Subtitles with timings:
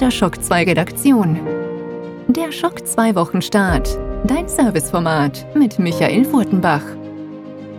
[0.00, 1.40] der Schock 2 Redaktion.
[2.28, 3.98] Der Schock 2 Wochenstart.
[4.24, 6.82] Dein Serviceformat mit Michael Furtenbach.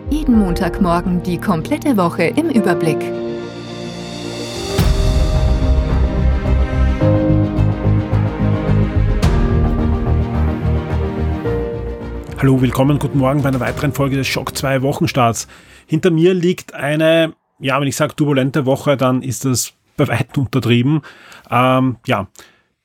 [0.10, 2.98] Jeden Montagmorgen die komplette Woche im Überblick.
[12.40, 15.48] Hallo, willkommen, guten Morgen bei einer weiteren Folge des Schock 2 Wochenstarts.
[15.86, 20.44] Hinter mir liegt eine, ja, wenn ich sage turbulente Woche, dann ist das bei weitem
[20.44, 21.02] untertrieben.
[21.52, 22.28] Ähm, ja,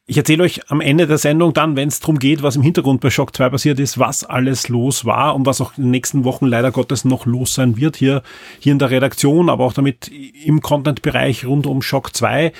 [0.05, 3.01] ich erzähle euch am Ende der Sendung dann, wenn es darum geht, was im Hintergrund
[3.01, 6.25] bei Shock 2 passiert ist, was alles los war und was auch in den nächsten
[6.25, 8.23] Wochen leider Gottes noch los sein wird hier,
[8.59, 12.53] hier in der Redaktion, aber auch damit im Content-Bereich rund um Shock 2.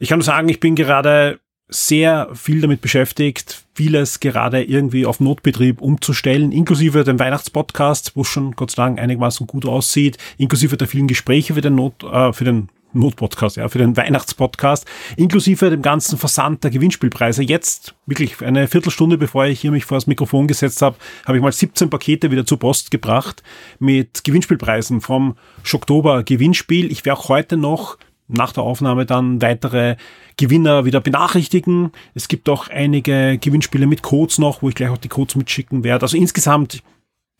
[0.00, 5.20] Ich kann nur sagen, ich bin gerade sehr viel damit beschäftigt, vieles gerade irgendwie auf
[5.20, 10.88] Notbetrieb umzustellen, inklusive dem Weihnachtspodcast, wo schon Gott sei Dank einigermaßen gut aussieht, inklusive der
[10.88, 15.82] vielen Gespräche für den Not, äh, für den Notpodcast, ja, für den Weihnachtspodcast, inklusive dem
[15.82, 17.42] ganzen Versand der Gewinnspielpreise.
[17.42, 21.42] Jetzt, wirklich eine Viertelstunde bevor ich hier mich vor das Mikrofon gesetzt habe, habe ich
[21.42, 23.42] mal 17 Pakete wieder zur Post gebracht
[23.78, 25.36] mit Gewinnspielpreisen vom
[25.72, 26.90] Oktober Gewinnspiel.
[26.90, 29.96] Ich werde auch heute noch nach der Aufnahme dann weitere
[30.36, 31.92] Gewinner wieder benachrichtigen.
[32.14, 35.84] Es gibt auch einige Gewinnspiele mit Codes noch, wo ich gleich auch die Codes mitschicken
[35.84, 36.04] werde.
[36.04, 36.82] Also insgesamt,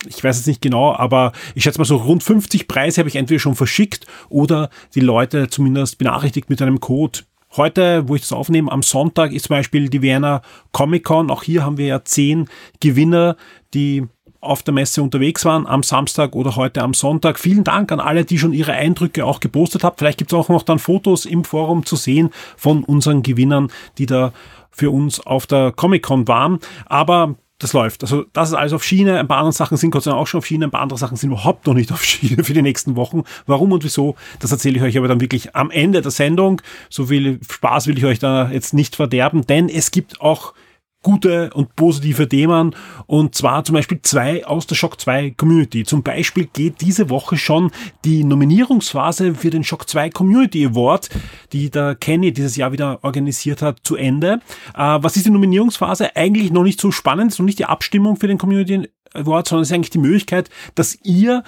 [0.06, 3.16] ich weiß es nicht genau, aber ich schätze mal so rund 50 Preise habe ich
[3.16, 7.20] entweder schon verschickt oder die Leute zumindest benachrichtigt mit einem Code.
[7.56, 10.40] Heute, wo ich das aufnehme, am Sonntag ist zum Beispiel die Vienna
[10.72, 11.30] Comic Con.
[11.30, 12.48] Auch hier haben wir ja zehn
[12.80, 13.36] Gewinner,
[13.74, 14.06] die
[14.40, 17.38] auf der Messe unterwegs waren, am Samstag oder heute am Sonntag.
[17.38, 19.96] Vielen Dank an alle, die schon ihre Eindrücke auch gepostet haben.
[19.98, 24.06] Vielleicht gibt es auch noch dann Fotos im Forum zu sehen von unseren Gewinnern, die
[24.06, 24.32] da
[24.70, 26.58] für uns auf der Comic-Con waren.
[26.86, 28.02] Aber das läuft.
[28.02, 29.18] Also das ist alles auf Schiene.
[29.18, 30.66] Ein paar andere Sachen sind Gott sei Dank auch schon auf Schiene.
[30.66, 33.22] Ein paar andere Sachen sind überhaupt noch nicht auf Schiene für die nächsten Wochen.
[33.46, 36.60] Warum und wieso, das erzähle ich euch aber dann wirklich am Ende der Sendung.
[36.90, 40.54] So viel Spaß will ich euch da jetzt nicht verderben, denn es gibt auch
[41.02, 42.74] gute und positive Themen
[43.06, 45.84] und zwar zum Beispiel zwei aus der Shock 2 Community.
[45.84, 47.70] Zum Beispiel geht diese Woche schon
[48.04, 51.10] die Nominierungsphase für den Shock 2 Community Award,
[51.52, 54.40] die der Kenny dieses Jahr wieder organisiert hat, zu Ende.
[54.74, 56.16] Äh, was ist die Nominierungsphase?
[56.16, 59.62] Eigentlich noch nicht so spannend, ist noch nicht die Abstimmung für den Community Award, sondern
[59.62, 61.42] es ist eigentlich die Möglichkeit, dass ihr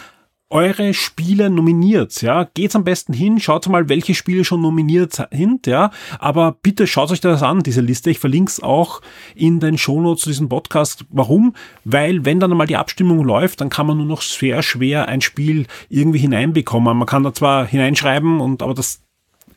[0.50, 2.44] eure Spiele nominiert, ja.
[2.44, 5.90] Geht's am besten hin, schaut mal, welche Spiele schon nominiert sind, ja.
[6.18, 8.10] Aber bitte schaut euch das an, diese Liste.
[8.10, 9.00] Ich verlinke es auch
[9.34, 11.04] in den Shownotes zu diesem Podcast.
[11.10, 11.54] Warum?
[11.84, 15.20] Weil, wenn dann einmal die Abstimmung läuft, dann kann man nur noch sehr schwer ein
[15.20, 16.96] Spiel irgendwie hineinbekommen.
[16.96, 19.03] Man kann da zwar hineinschreiben und, aber das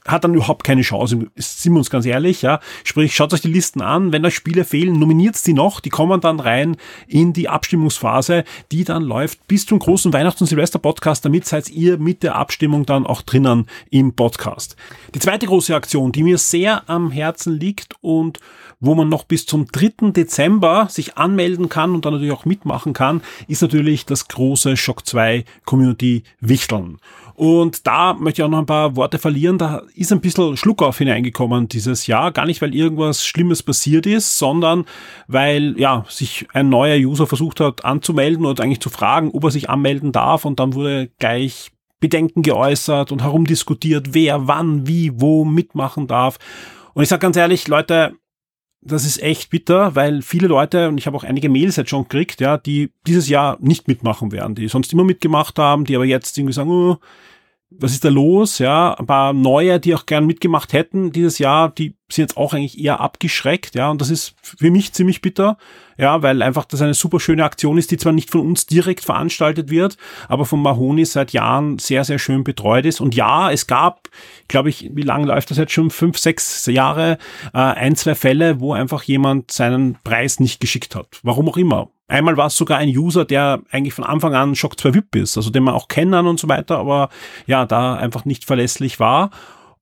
[0.07, 2.59] hat dann überhaupt keine Chance, sind wir uns ganz ehrlich, ja.
[2.83, 6.21] Sprich, schaut euch die Listen an, wenn euch Spiele fehlen, nominiert sie noch, die kommen
[6.21, 11.45] dann rein in die Abstimmungsphase, die dann läuft bis zum großen Weihnachts- und Silvester-Podcast, damit
[11.45, 14.75] seid ihr mit der Abstimmung dann auch drinnen im Podcast.
[15.13, 18.39] Die zweite große Aktion, die mir sehr am Herzen liegt und
[18.79, 20.11] wo man noch bis zum 3.
[20.11, 25.05] Dezember sich anmelden kann und dann natürlich auch mitmachen kann, ist natürlich das große Shock
[25.05, 26.99] 2 Community Wichteln.
[27.37, 29.59] Und da möchte ich auch noch ein paar Worte verlieren.
[29.59, 32.31] Da ist ein bisschen Schluckauf hineingekommen dieses Jahr.
[32.31, 34.85] Gar nicht, weil irgendwas Schlimmes passiert ist, sondern
[35.27, 39.51] weil, ja, sich ein neuer User versucht hat anzumelden oder eigentlich zu fragen, ob er
[39.51, 40.45] sich anmelden darf.
[40.45, 46.39] Und dann wurde gleich Bedenken geäußert und herumdiskutiert, wer wann, wie, wo mitmachen darf.
[46.95, 48.15] Und ich sage ganz ehrlich, Leute,
[48.81, 52.03] das ist echt bitter, weil viele Leute, und ich habe auch einige Mails jetzt schon
[52.03, 56.05] gekriegt, ja, die dieses Jahr nicht mitmachen werden, die sonst immer mitgemacht haben, die aber
[56.05, 56.97] jetzt irgendwie sagen, oh,
[57.69, 58.59] was ist da los?
[58.59, 62.53] Ja, ein paar neue, die auch gern mitgemacht hätten dieses Jahr, die sind jetzt auch
[62.53, 65.57] eigentlich eher abgeschreckt, ja, und das ist für mich ziemlich bitter,
[65.97, 69.03] ja, weil einfach das eine super schöne Aktion ist, die zwar nicht von uns direkt
[69.03, 69.97] veranstaltet wird,
[70.29, 73.01] aber von Mahoney seit Jahren sehr, sehr schön betreut ist.
[73.01, 74.07] Und ja, es gab,
[74.47, 75.89] glaube ich, wie lange läuft das jetzt schon?
[75.89, 77.17] Fünf, sechs Jahre,
[77.53, 81.19] äh, ein, zwei Fälle, wo einfach jemand seinen Preis nicht geschickt hat.
[81.23, 81.89] Warum auch immer.
[82.07, 85.37] Einmal war es sogar ein User, der eigentlich von Anfang an Shock 2 VIP ist,
[85.37, 87.09] also den man auch kennen und so weiter, aber
[87.47, 89.29] ja, da einfach nicht verlässlich war.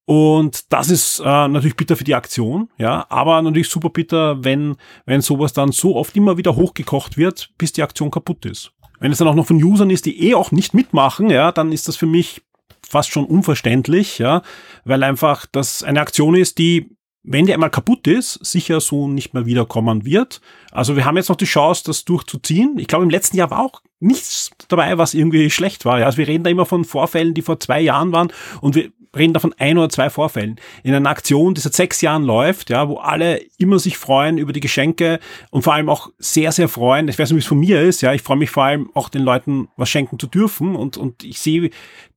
[0.06, 4.76] Und das ist äh, natürlich bitter für die Aktion, ja, aber natürlich super bitter, wenn,
[5.06, 8.72] wenn sowas dann so oft immer wieder hochgekocht wird, bis die Aktion kaputt ist.
[9.00, 11.72] Wenn es dann auch noch von Usern ist, die eh auch nicht mitmachen, ja, dann
[11.72, 12.44] ist das für mich
[12.88, 14.42] fast schon unverständlich, ja,
[14.84, 16.95] weil einfach das eine Aktion ist, die
[17.28, 20.42] wenn die einmal kaputt ist, sicher so nicht mehr wiederkommen wird.
[20.72, 22.78] Also wir haben jetzt noch die Chance, das durchzuziehen.
[22.78, 26.00] Ich glaube, im letzten Jahr war auch nichts dabei, was irgendwie schlecht war.
[26.00, 28.32] Ja, also wir reden da immer von Vorfällen, die vor zwei Jahren waren
[28.62, 30.60] und wir reden da von ein oder zwei Vorfällen.
[30.84, 34.54] In einer Aktion, die seit sechs Jahren läuft, ja, wo alle immer sich freuen über
[34.54, 35.20] die Geschenke
[35.52, 37.08] und vor allem auch sehr, sehr freuen.
[37.08, 38.14] Ich weiß nicht, wie es von mir ist, ja.
[38.14, 41.40] Ich freue mich vor allem auch den Leuten was schenken zu dürfen und, und ich
[41.40, 41.70] sehe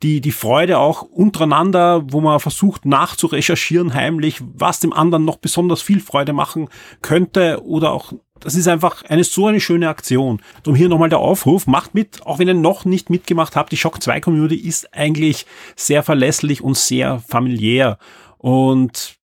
[0.03, 5.83] die, die Freude auch untereinander, wo man versucht nachzurecherchieren heimlich, was dem anderen noch besonders
[5.83, 6.69] viel Freude machen
[7.03, 10.41] könnte oder auch das ist einfach eine so eine schöne Aktion.
[10.63, 13.73] Darum hier nochmal der Aufruf, macht mit, auch wenn ihr noch nicht mitgemacht habt.
[13.73, 15.47] Die Shock 2 Community ist eigentlich
[15.77, 17.99] sehr verlässlich und sehr familiär.
[18.39, 19.17] Und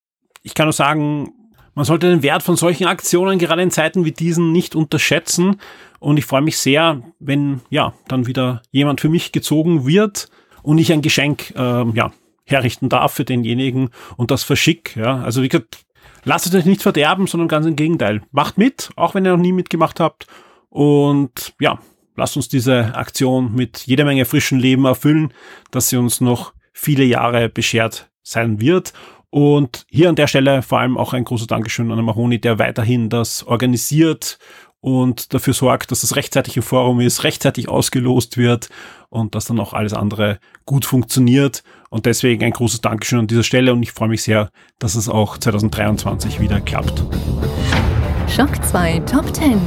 [0.44, 1.34] ich kann nur sagen,
[1.74, 5.60] man sollte den Wert von solchen Aktionen gerade in Zeiten wie diesen nicht unterschätzen.
[6.00, 10.30] Und ich freue mich sehr, wenn ja dann wieder jemand für mich gezogen wird
[10.64, 12.12] und ich ein Geschenk ähm, ja
[12.46, 14.96] herrichten darf für denjenigen und das verschick.
[14.96, 15.85] Ja, also wie gesagt,
[16.26, 18.22] lasst euch nicht verderben, sondern ganz im Gegenteil.
[18.32, 20.28] Macht mit, auch wenn ihr noch nie mitgemacht habt.
[20.70, 21.80] Und ja,
[22.16, 25.34] lasst uns diese Aktion mit jeder Menge frischen Leben erfüllen,
[25.72, 28.94] dass sie uns noch viele Jahre beschert sein wird.
[29.30, 33.10] Und hier an der Stelle vor allem auch ein großes Dankeschön an Mahoni, der weiterhin
[33.10, 34.40] das organisiert
[34.86, 38.70] und dafür sorgt, dass es rechtzeitig im Forum ist, rechtzeitig ausgelost wird
[39.10, 41.64] und dass dann auch alles andere gut funktioniert.
[41.90, 45.10] Und deswegen ein großes Dankeschön an dieser Stelle und ich freue mich sehr, dass es
[45.10, 47.04] auch 2023 wieder klappt.
[48.28, 49.60] Schock 2 Top 10.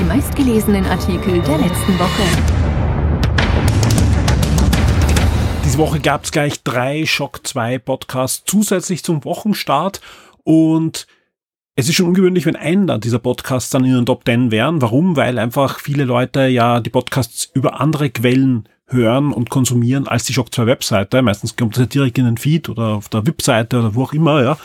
[0.00, 2.22] Die meistgelesenen Artikel der letzten Woche.
[5.64, 10.00] Diese Woche gab es gleich drei Schock 2 Podcasts zusätzlich zum Wochenstart
[10.42, 11.06] und
[11.78, 14.80] es ist schon ungewöhnlich, wenn einer dieser Podcasts dann in den Top 10 wären.
[14.80, 15.14] Warum?
[15.14, 20.32] Weil einfach viele Leute ja die Podcasts über andere Quellen hören und konsumieren als die
[20.32, 21.20] Shock 2 Webseite.
[21.20, 24.14] Meistens kommt das ja direkt in den Feed oder auf der Webseite oder wo auch
[24.14, 24.58] immer, ja.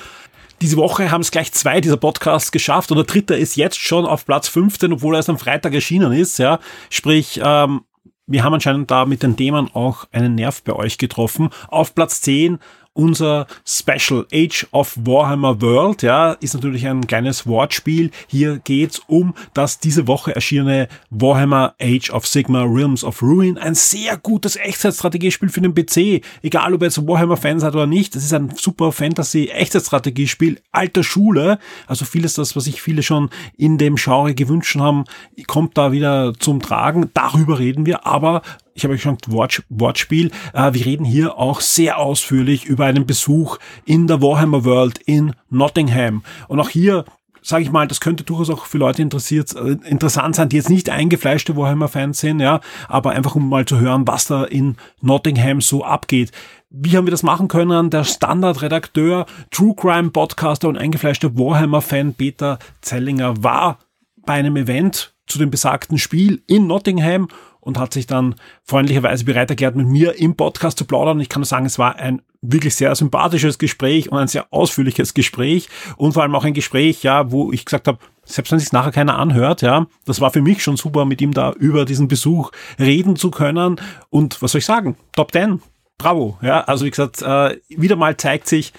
[0.62, 4.06] Diese Woche haben es gleich zwei dieser Podcasts geschafft und der dritte ist jetzt schon
[4.06, 6.60] auf Platz 15, obwohl er erst am Freitag erschienen ist, ja.
[6.90, 7.82] Sprich, ähm,
[8.28, 11.50] wir haben anscheinend da mit den Themen auch einen Nerv bei euch getroffen.
[11.68, 12.60] Auf Platz 10
[12.94, 18.12] unser Special Age of Warhammer World, ja, ist natürlich ein kleines Wortspiel.
[18.28, 23.58] Hier geht's um das diese Woche erschienene Warhammer Age of Sigma Realms of Ruin.
[23.58, 26.24] Ein sehr gutes Echtzeitstrategiespiel für den PC.
[26.42, 28.16] Egal, ob ihr jetzt Warhammer-Fan seid oder nicht.
[28.16, 31.60] Das ist ein super Fantasy-Echtzeitstrategiespiel alter Schule.
[31.88, 35.06] Also vieles das, was sich viele schon in dem Genre gewünscht haben,
[35.48, 37.10] kommt da wieder zum Tragen.
[37.14, 38.06] Darüber reden wir.
[38.06, 38.42] Aber
[38.74, 40.32] ich habe schon Wort, Wortspiel.
[40.54, 45.34] Äh, wir reden hier auch sehr ausführlich über einen Besuch in der Warhammer World in
[45.50, 46.24] Nottingham.
[46.48, 47.06] Und auch hier
[47.42, 50.70] sage ich mal, das könnte durchaus auch für Leute interessiert, äh, interessant sein, die jetzt
[50.70, 55.62] nicht eingefleischte Warhammer-Fans sind, ja, aber einfach um mal zu hören, was da in Nottingham
[55.62, 56.32] so abgeht.
[56.70, 57.90] Wie haben wir das machen können?
[57.90, 63.80] Der Standardredakteur, True Crime Podcaster und eingefleischter Warhammer-Fan Peter Zellinger war
[64.26, 67.28] bei einem Event zu dem besagten Spiel in Nottingham
[67.62, 71.20] und hat sich dann freundlicherweise bereit erklärt, mit mir im Podcast zu plaudern.
[71.20, 75.14] Ich kann nur sagen, es war ein wirklich sehr sympathisches Gespräch und ein sehr ausführliches
[75.14, 78.72] Gespräch und vor allem auch ein Gespräch, ja, wo ich gesagt habe, selbst wenn sich
[78.72, 82.08] nachher keiner anhört, ja, das war für mich schon super, mit ihm da über diesen
[82.08, 83.80] Besuch reden zu können.
[84.10, 84.98] Und was soll ich sagen?
[85.16, 85.62] Top 10.
[85.98, 86.38] Bravo.
[86.42, 88.74] Ja, also wie gesagt, äh, wieder mal zeigt sich,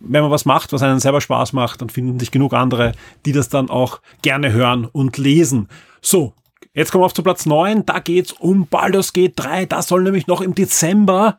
[0.00, 2.92] wenn man was macht, was einen selber Spaß macht, dann finden sich genug andere,
[3.24, 5.68] die das dann auch gerne hören und lesen.
[6.02, 6.34] So,
[6.76, 7.86] Jetzt kommen wir auf zu Platz 9.
[7.86, 9.64] Da geht's um Baldur's Gate 3.
[9.64, 11.38] Da soll nämlich noch im Dezember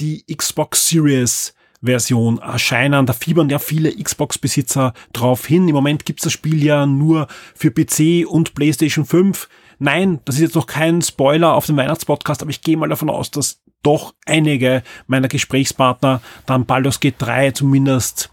[0.00, 3.06] die Xbox Series Version erscheinen.
[3.06, 5.68] Da fiebern ja viele Xbox-Besitzer drauf hin.
[5.68, 9.48] Im Moment gibt's das Spiel ja nur für PC und PlayStation 5.
[9.78, 13.08] Nein, das ist jetzt noch kein Spoiler auf dem Weihnachtspodcast, aber ich gehe mal davon
[13.08, 18.30] aus, dass doch einige meiner Gesprächspartner dann Baldur's Gate 3 zumindest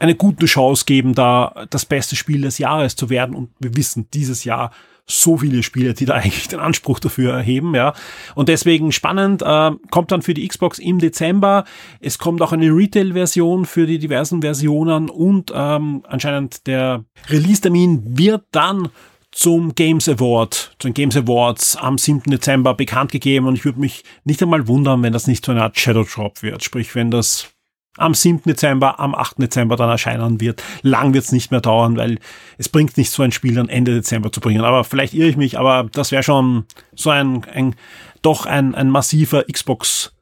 [0.00, 3.36] eine gute Chance geben, da das beste Spiel des Jahres zu werden.
[3.36, 4.72] Und wir wissen, dieses Jahr
[5.06, 7.94] so viele Spiele, die da eigentlich den Anspruch dafür erheben, ja.
[8.34, 11.64] Und deswegen spannend, äh, kommt dann für die Xbox im Dezember.
[12.00, 18.44] Es kommt auch eine Retail-Version für die diversen Versionen und ähm, anscheinend der Release-Termin wird
[18.52, 18.88] dann
[19.34, 22.30] zum Games Award, zu den Games Awards am 7.
[22.30, 25.62] Dezember bekannt gegeben und ich würde mich nicht einmal wundern, wenn das nicht so eine
[25.62, 26.62] Art Shadow Drop wird.
[26.62, 27.53] Sprich, wenn das
[27.96, 28.42] am 7.
[28.44, 29.38] Dezember, am 8.
[29.38, 30.62] Dezember dann erscheinen wird.
[30.82, 32.18] Lang wird es nicht mehr dauern, weil
[32.58, 34.64] es bringt nicht so ein Spiel dann Ende Dezember zu bringen.
[34.64, 37.74] Aber vielleicht irre ich mich, aber das wäre schon so ein, ein
[38.22, 40.14] doch ein, ein massiver Xbox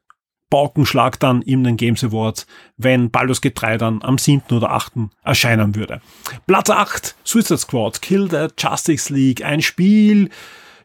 [0.52, 4.54] Balkenschlag dann in den Games Awards, wenn Baldur's Gate 3 dann am 7.
[4.54, 4.92] oder 8.
[5.24, 6.02] erscheinen würde.
[6.46, 10.28] Platz 8, Suicide Squad, Kill the Justice League, ein Spiel,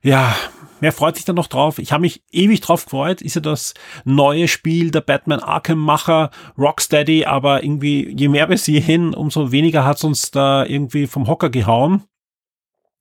[0.07, 0.33] ja,
[0.79, 1.79] wer freut sich da noch drauf?
[1.79, 3.21] Ich habe mich ewig drauf gefreut.
[3.21, 3.73] Ist ja das
[4.05, 10.01] neue Spiel der Batman Arkham-Macher Rocksteady, aber irgendwie, je mehr wir sehen, umso weniger hat
[10.05, 12.03] uns da irgendwie vom Hocker gehauen.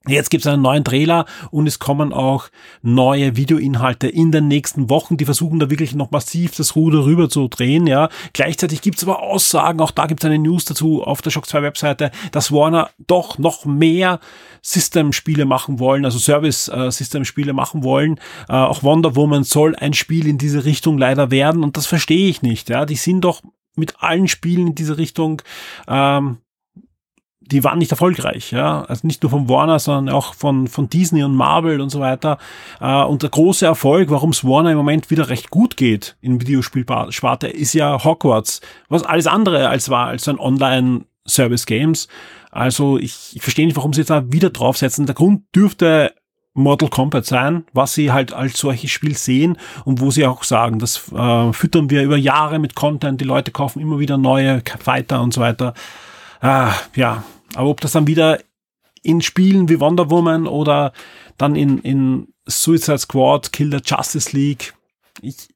[0.09, 2.49] Jetzt gibt es einen neuen Trailer und es kommen auch
[2.83, 5.17] neue Videoinhalte in den nächsten Wochen.
[5.17, 7.87] Die versuchen da wirklich noch massiv das Ruder rüber zu drehen.
[7.89, 8.09] Ja.
[8.33, 11.47] Gleichzeitig gibt es aber Aussagen, auch da gibt es eine News dazu auf der Shock
[11.47, 14.21] 2 Webseite, dass Warner doch noch mehr
[14.63, 18.21] System-Spiele machen wollen, also Service-System-Spiele machen wollen.
[18.49, 22.29] Äh, auch Wonder Woman soll ein Spiel in diese Richtung leider werden und das verstehe
[22.29, 22.69] ich nicht.
[22.69, 22.87] Ja.
[22.87, 23.43] Die sind doch
[23.75, 25.43] mit allen Spielen in diese Richtung
[25.89, 26.39] ähm,
[27.47, 28.83] die waren nicht erfolgreich, ja.
[28.83, 32.39] Also nicht nur von Warner, sondern auch von, von Disney und Marvel und so weiter.
[32.81, 36.41] Äh, und der große Erfolg, warum es Warner im Moment wieder recht gut geht in
[36.41, 42.09] Videospielsparte, ist ja Hogwarts, was alles andere als war, als ein Online-Service-Games.
[42.51, 45.07] Also ich, ich verstehe nicht, warum sie jetzt da wieder draufsetzen.
[45.07, 46.15] Der Grund dürfte
[46.55, 50.79] Mortal Kombat sein, was sie halt als solches Spiel sehen und wo sie auch sagen,
[50.79, 55.21] das äh, füttern wir über Jahre mit Content, die Leute kaufen immer wieder neue Fighter
[55.21, 55.75] und so weiter.
[56.41, 57.25] Ah, ja,
[57.55, 58.41] aber ob das dann wieder
[59.03, 60.93] in Spielen wie Wonder Woman oder
[61.39, 64.75] dann in, in Suicide Squad, Kill the Justice League,
[65.21, 65.49] ich,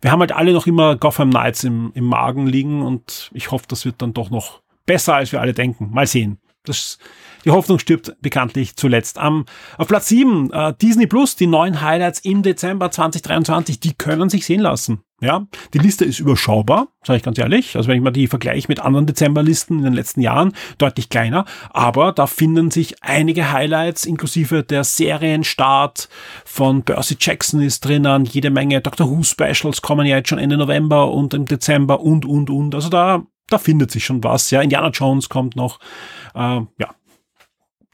[0.00, 3.64] wir haben halt alle noch immer Gotham Knights im, im Magen liegen und ich hoffe,
[3.68, 5.90] das wird dann doch noch besser, als wir alle denken.
[5.90, 6.38] Mal sehen.
[6.64, 6.98] Das,
[7.44, 9.18] die Hoffnung stirbt bekanntlich zuletzt.
[9.18, 9.44] Um,
[9.76, 14.30] auf Platz 7, uh, äh, Disney Plus, die neuen Highlights im Dezember 2023, die können
[14.30, 15.02] sich sehen lassen.
[15.20, 17.76] Ja, die Liste ist überschaubar, sage ich ganz ehrlich.
[17.76, 21.44] Also wenn ich mal die vergleiche mit anderen Dezemberlisten in den letzten Jahren, deutlich kleiner.
[21.70, 26.08] Aber da finden sich einige Highlights, inklusive der Serienstart
[26.44, 30.56] von Percy Jackson ist drinnen, jede Menge Doctor Who Specials kommen ja jetzt schon Ende
[30.56, 32.74] November und im Dezember und, und, und.
[32.74, 34.50] Also da, da findet sich schon was.
[34.50, 35.80] Ja, Indiana Jones kommt noch.
[36.34, 36.94] Äh, ja,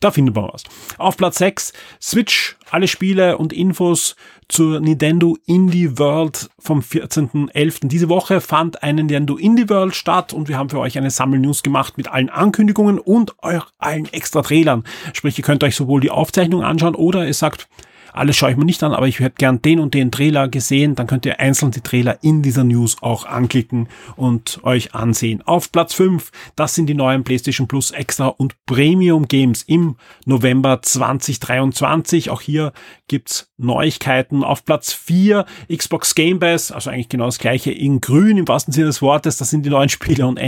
[0.00, 0.64] da findet man was.
[0.96, 4.16] Auf Platz 6 Switch, alle Spiele und Infos
[4.48, 7.88] zur Nintendo Indie World vom 14.11.
[7.88, 11.62] Diese Woche fand eine Nintendo Indie World statt und wir haben für euch eine Sammelnews
[11.62, 14.84] gemacht mit allen Ankündigungen und euch allen extra Trailern.
[15.12, 17.68] Sprich, ihr könnt euch sowohl die Aufzeichnung anschauen oder ihr sagt,
[18.12, 20.94] alles schaue ich mir nicht an, aber ich hätte gern den und den Trailer gesehen.
[20.94, 25.42] Dann könnt ihr einzeln die Trailer in dieser News auch anklicken und euch ansehen.
[25.42, 30.82] Auf Platz 5, das sind die neuen PlayStation Plus Extra und Premium Games im November
[30.82, 32.30] 2023.
[32.30, 32.72] Auch hier
[33.08, 34.44] gibt's Neuigkeiten.
[34.44, 38.72] Auf Platz 4 Xbox Game Pass, also eigentlich genau das gleiche in grün im wahrsten
[38.72, 39.36] Sinne des Wortes.
[39.36, 40.40] Das sind die neuen Spiele und,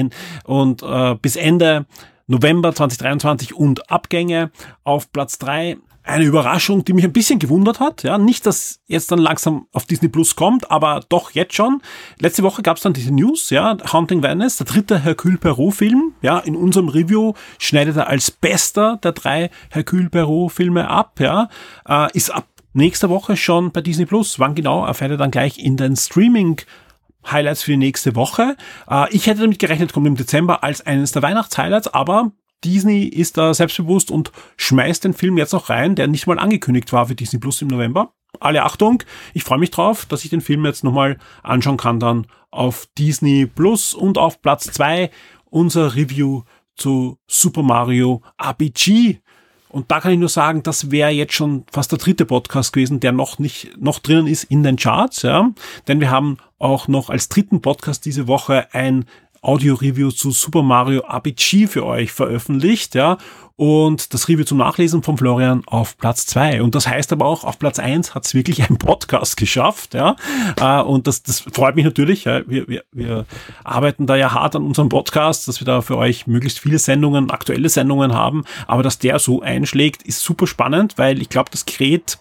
[0.45, 1.87] und äh, bis Ende
[2.27, 4.51] November 2023 und Abgänge.
[4.85, 8.03] Auf Platz 3 eine Überraschung, die mich ein bisschen gewundert hat.
[8.03, 11.81] Ja, nicht, dass jetzt dann langsam auf Disney Plus kommt, aber doch jetzt schon.
[12.19, 16.15] Letzte Woche gab es dann diese News, ja, Haunting Venice, der dritte Hercule Perot-Film.
[16.23, 21.21] Ja, in unserem Review schneidet er als bester der drei Hercule Perot-Filme ab.
[21.21, 21.49] Ja,
[21.89, 24.39] äh, ist ab nächster Woche schon bei Disney Plus.
[24.39, 26.61] Wann genau erfährt er dann gleich in den Streaming
[27.31, 28.57] Highlights für die nächste Woche.
[28.91, 32.33] Äh, ich hätte damit gerechnet, kommt im Dezember als eines der Weihnachtshighlights, aber
[32.65, 36.93] Disney ist da selbstbewusst und schmeißt den Film jetzt noch rein, der nicht mal angekündigt
[36.93, 38.13] war für Disney Plus im November.
[38.41, 39.03] Alle Achtung,
[39.35, 43.47] ich freue mich drauf, dass ich den Film jetzt nochmal anschauen kann dann auf Disney
[43.47, 45.11] Plus und auf Platz zwei
[45.45, 46.43] unser Review
[46.77, 49.21] zu Super Mario RPG.
[49.69, 53.01] Und da kann ich nur sagen, das wäre jetzt schon fast der dritte Podcast gewesen,
[53.01, 55.51] der noch nicht, noch drinnen ist in den Charts, ja.
[55.89, 59.07] Denn wir haben auch noch als dritten Podcast diese Woche ein
[59.43, 63.19] Audio-Review zu Super Mario RPG für euch veröffentlicht, ja.
[63.57, 67.45] Und das Review zum Nachlesen von Florian auf Platz zwei Und das heißt aber auch,
[67.45, 70.17] auf Platz eins hat es wirklich ein Podcast geschafft, ja.
[70.61, 72.25] Äh, und das, das freut mich natürlich.
[72.25, 73.27] Wir, wir, wir
[73.65, 77.31] arbeiten da ja hart an unserem Podcast, dass wir da für euch möglichst viele Sendungen,
[77.31, 78.45] aktuelle Sendungen haben.
[78.67, 82.19] Aber dass der so einschlägt, ist super spannend, weil ich glaube, das Gerät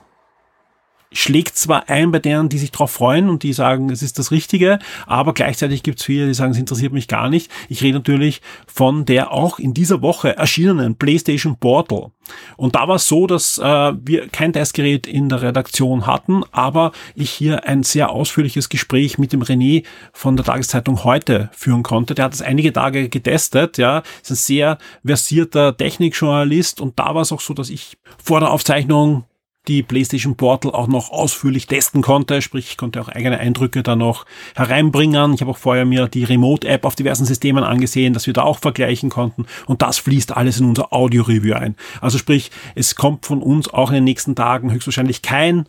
[1.11, 4.31] schlägt zwar ein bei denen, die sich darauf freuen und die sagen, es ist das
[4.31, 7.51] Richtige, aber gleichzeitig gibt es viele, die sagen, es interessiert mich gar nicht.
[7.69, 12.11] Ich rede natürlich von der auch in dieser Woche erschienenen PlayStation Portal.
[12.55, 16.93] Und da war es so, dass äh, wir kein Testgerät in der Redaktion hatten, aber
[17.13, 22.15] ich hier ein sehr ausführliches Gespräch mit dem René von der Tageszeitung heute führen konnte.
[22.15, 27.23] Der hat es einige Tage getestet, ja, ist ein sehr versierter Technikjournalist und da war
[27.23, 29.25] es auch so, dass ich vor der Aufzeichnung
[29.67, 33.95] die PlayStation Portal auch noch ausführlich testen konnte, sprich ich konnte auch eigene Eindrücke da
[33.95, 34.25] noch
[34.55, 35.33] hereinbringen.
[35.33, 38.59] Ich habe auch vorher mir die Remote-App auf diversen Systemen angesehen, dass wir da auch
[38.59, 41.75] vergleichen konnten und das fließt alles in unser Audio-Review ein.
[42.01, 45.65] Also sprich, es kommt von uns auch in den nächsten Tagen höchstwahrscheinlich kein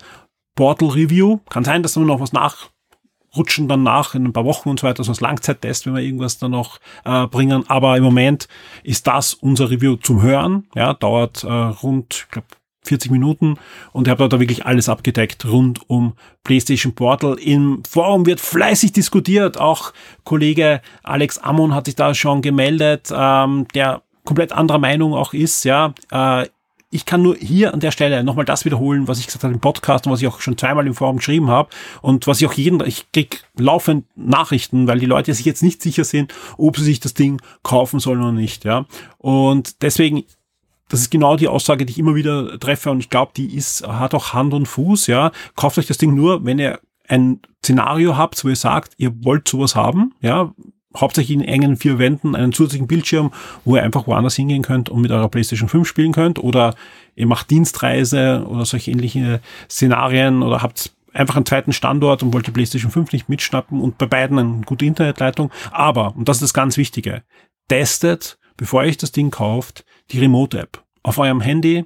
[0.55, 1.41] Portal-Review.
[1.49, 4.87] Kann sein, dass wir noch was nachrutschen dann nach in ein paar Wochen und so
[4.87, 7.65] weiter, so als Langzeittest, wenn wir irgendwas da noch äh, bringen.
[7.69, 8.49] Aber im Moment
[8.83, 10.69] ist das unser Review zum Hören.
[10.75, 12.49] Ja, dauert äh, rund, ich glaube,
[12.85, 13.57] 40 Minuten
[13.93, 17.39] und ich habe da wirklich alles abgedeckt rund um PlayStation Portal.
[17.39, 19.59] Im Forum wird fleißig diskutiert.
[19.59, 19.93] Auch
[20.25, 25.65] Kollege Alex Ammon hat sich da schon gemeldet, ähm, der komplett anderer Meinung auch ist.
[25.65, 26.47] Ja, äh,
[26.93, 29.61] ich kann nur hier an der Stelle nochmal das wiederholen, was ich gesagt habe im
[29.61, 31.71] Podcast und was ich auch schon zweimal im Forum geschrieben habe
[32.03, 35.81] und was ich auch jeden, ich krieg laufend Nachrichten, weil die Leute sich jetzt nicht
[35.81, 38.85] sicher sind, ob sie sich das Ding kaufen sollen oder nicht, ja.
[39.17, 40.25] Und deswegen,
[40.93, 43.89] das ist genau die Aussage, die ich immer wieder treffe und ich glaube, die ist,
[43.89, 45.33] hat auch Hand und Fuß, ja.
[45.57, 49.49] Kauft euch das Ding nur, wenn ihr ein Szenario habt, wo ihr sagt, ihr wollt
[49.49, 50.53] sowas haben, ja,
[50.95, 53.33] hauptsächlich in engen vier Wänden einen zusätzlichen Bildschirm,
[53.65, 56.75] wo ihr einfach woanders hingehen könnt und mit eurer PlayStation 5 spielen könnt oder
[57.15, 62.47] ihr macht Dienstreise oder solche ähnliche Szenarien oder habt einfach einen zweiten Standort und wollt
[62.47, 65.51] die PlayStation 5 nicht mitschnappen und bei beiden eine gute Internetleitung.
[65.71, 67.23] Aber, und das ist das ganz Wichtige,
[67.69, 71.85] testet, bevor ihr euch das Ding kauft, die Remote-App auf eurem Handy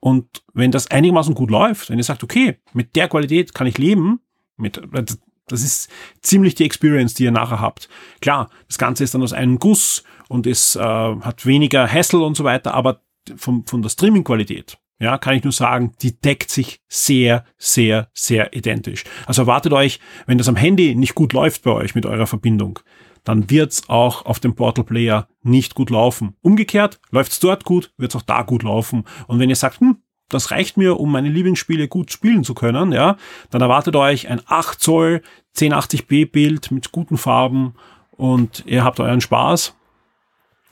[0.00, 3.78] und wenn das einigermaßen gut läuft, wenn ihr sagt, okay, mit der Qualität kann ich
[3.78, 4.20] leben,
[4.56, 4.80] mit,
[5.48, 5.90] das ist
[6.22, 7.88] ziemlich die Experience, die ihr nachher habt.
[8.20, 12.36] Klar, das Ganze ist dann aus einem Guss und es äh, hat weniger Hassel und
[12.36, 13.02] so weiter, aber
[13.36, 18.54] von, von der Streaming-Qualität, ja, kann ich nur sagen, die deckt sich sehr, sehr, sehr
[18.54, 19.04] identisch.
[19.26, 22.80] Also erwartet euch, wenn das am Handy nicht gut läuft bei euch mit eurer Verbindung,
[23.28, 26.34] dann wird's auch auf dem Portal Player nicht gut laufen.
[26.40, 29.04] Umgekehrt, läuft's dort gut, wird's auch da gut laufen.
[29.26, 29.98] Und wenn ihr sagt, hm,
[30.30, 33.18] das reicht mir, um meine Lieblingsspiele gut spielen zu können, ja,
[33.50, 35.20] dann erwartet euch ein 8 Zoll
[35.58, 37.74] 1080p Bild mit guten Farben
[38.12, 39.74] und ihr habt euren Spaß.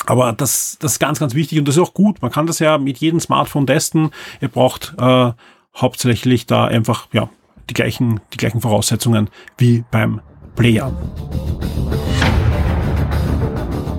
[0.06, 2.22] Aber das, das ist ganz, ganz wichtig und das ist auch gut.
[2.22, 4.12] Man kann das ja mit jedem Smartphone testen.
[4.40, 5.32] Ihr braucht äh,
[5.75, 7.28] hauptsächlich da einfach ja
[7.68, 10.22] die gleichen, die gleichen Voraussetzungen wie beim
[10.54, 10.90] Player.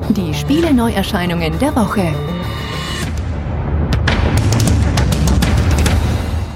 [0.10, 2.14] Die Spiele Neuerscheinungen der Woche.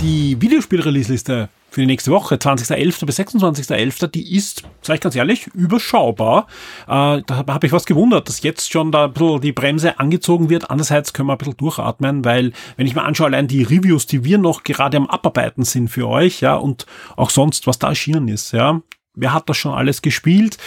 [0.02, 3.06] Die Videospiel-Release-Liste für die nächste Woche, 20.11.
[3.06, 6.48] bis 26.11., die ist, sage ich ganz ehrlich, überschaubar.
[6.88, 10.50] Äh, da habe ich was gewundert, dass jetzt schon da ein bisschen die Bremse angezogen
[10.50, 10.70] wird.
[10.70, 14.24] Andererseits können wir ein bisschen durchatmen, weil wenn ich mir anschaue, allein die Reviews, die
[14.24, 16.86] wir noch gerade am Abarbeiten sind für euch, ja, und
[17.18, 18.82] auch sonst, was da erschienen ist, ja.
[19.14, 20.58] Wer hat das schon alles gespielt?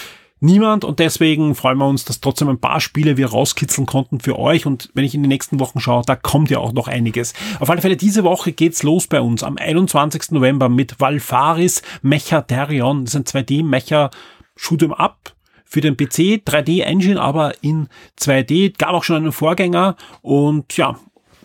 [0.45, 4.39] Niemand und deswegen freuen wir uns, dass trotzdem ein paar Spiele wir rauskitzeln konnten für
[4.39, 7.33] euch und wenn ich in die nächsten Wochen schaue, da kommt ja auch noch einiges.
[7.59, 10.31] Auf alle Fälle diese Woche geht's los bei uns am 21.
[10.31, 13.05] November mit Valfaris Mechadarion.
[13.05, 14.11] Das ist ein 2D-Mecha
[14.57, 15.35] Shoot'em Up
[15.65, 17.89] für den PC, 3D Engine, aber in
[18.21, 18.79] 2D.
[18.79, 20.97] Gab auch schon einen Vorgänger und ja,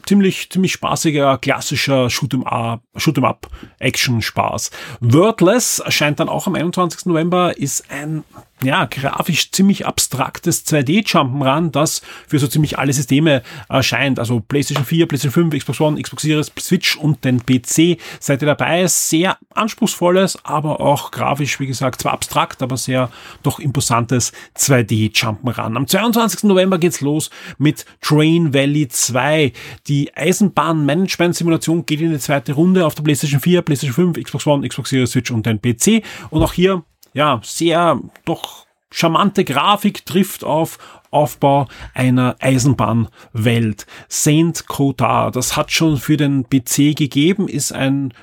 [0.05, 3.47] ziemlich, ziemlich spaßiger, klassischer Shoot'em Up, Shoot'em Up
[3.79, 4.71] Action Spaß.
[4.99, 7.05] Wordless erscheint dann auch am 21.
[7.05, 8.23] November, ist ein
[8.61, 14.19] ja, grafisch ziemlich abstraktes 2D-Jump'n'Run, das für so ziemlich alle Systeme erscheint.
[14.19, 17.97] Also PlayStation 4, PlayStation 5, Xbox One, Xbox Series, Switch und den PC.
[18.19, 18.85] Seid ihr dabei?
[18.87, 23.09] Sehr anspruchsvolles, aber auch grafisch, wie gesagt, zwar abstrakt, aber sehr
[23.43, 25.77] doch imposantes 2D-Jump'n'Run.
[25.77, 26.43] Am 22.
[26.43, 29.53] November geht's los mit Train Valley 2.
[29.87, 34.67] Die Eisenbahn-Management-Simulation geht in die zweite Runde auf der PlayStation 4, PlayStation 5, Xbox One,
[34.67, 36.03] Xbox Series, Switch und den PC.
[36.29, 40.77] Und auch hier ja, sehr doch charmante Grafik trifft auf
[41.11, 43.85] Aufbau einer Eisenbahnwelt.
[44.07, 48.13] Saint Cotard, das hat schon für den PC gegeben, ist ein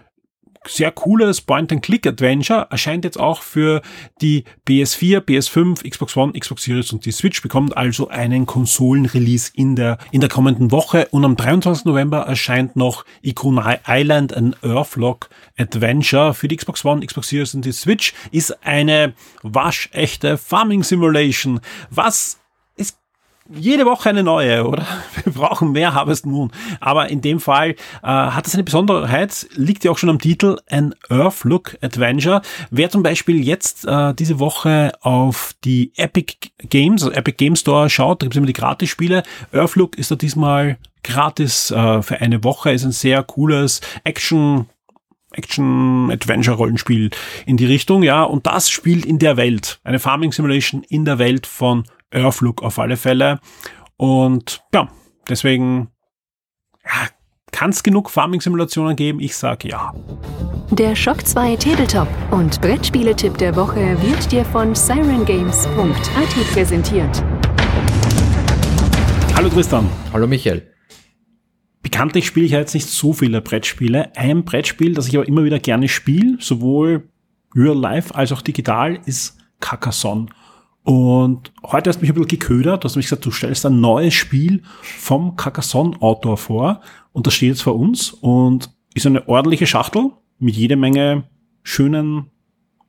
[0.68, 3.83] sehr cooles Point-and-Click-Adventure, erscheint jetzt auch für
[4.20, 9.76] die PS4, PS5, Xbox One, Xbox Series und die Switch, bekommt also einen Konsolen-Release in
[9.76, 11.09] der, in der kommenden Woche.
[11.11, 11.85] Und am 23.
[11.85, 17.64] November erscheint noch Ikuna Island, ein Earthlock Adventure für die Xbox One, Xbox Series und
[17.64, 22.38] die Switch, ist eine waschechte Farming Simulation, was
[23.54, 24.87] jede Woche eine neue, oder?
[25.24, 26.50] Wir brauchen mehr Harvest Moon.
[26.80, 30.59] Aber in dem Fall äh, hat es eine Besonderheit, liegt ja auch schon am Titel,
[30.68, 32.42] ein Earthlook Adventure.
[32.70, 37.88] Wer zum Beispiel jetzt äh, diese Woche auf die Epic Games, also Epic Game Store
[37.90, 39.22] schaut, da gibt es immer die Gratis-Spiele.
[39.52, 44.66] Earthlook ist da diesmal gratis äh, für eine Woche, ist ein sehr cooles Action
[45.32, 47.11] Action-Adventure-Rollenspiel
[47.44, 49.80] in die Richtung, ja, und das spielt in der Welt.
[49.85, 53.40] Eine Farming Simulation in der Welt von Earthlook auf alle Fälle.
[53.97, 54.88] Und ja,
[55.29, 55.88] deswegen
[56.85, 57.09] ja,
[57.53, 59.21] kann es genug Farming-Simulationen geben?
[59.21, 59.95] Ich sage ja.
[60.71, 67.23] Der Shock 2 Tabletop und Brettspieletipp der Woche wird dir von sirengames.at präsentiert.
[69.35, 69.88] Hallo Tristan.
[70.12, 70.73] Hallo Michael.
[71.83, 74.16] Bekanntlich spiele ich ja jetzt nicht so viele Brettspiele.
[74.16, 77.09] Ein Brettspiel, das ich aber immer wieder gerne spiele, sowohl
[77.55, 80.27] real life als auch digital, ist Carcassonne.
[80.87, 83.81] Und heute hast du mich ein bisschen geködert, du hast mich gesagt, du stellst ein
[83.81, 86.81] neues Spiel vom Carcassonne-Autor vor
[87.12, 91.25] und das steht jetzt vor uns und ist eine ordentliche Schachtel mit jede Menge
[91.64, 92.27] schönen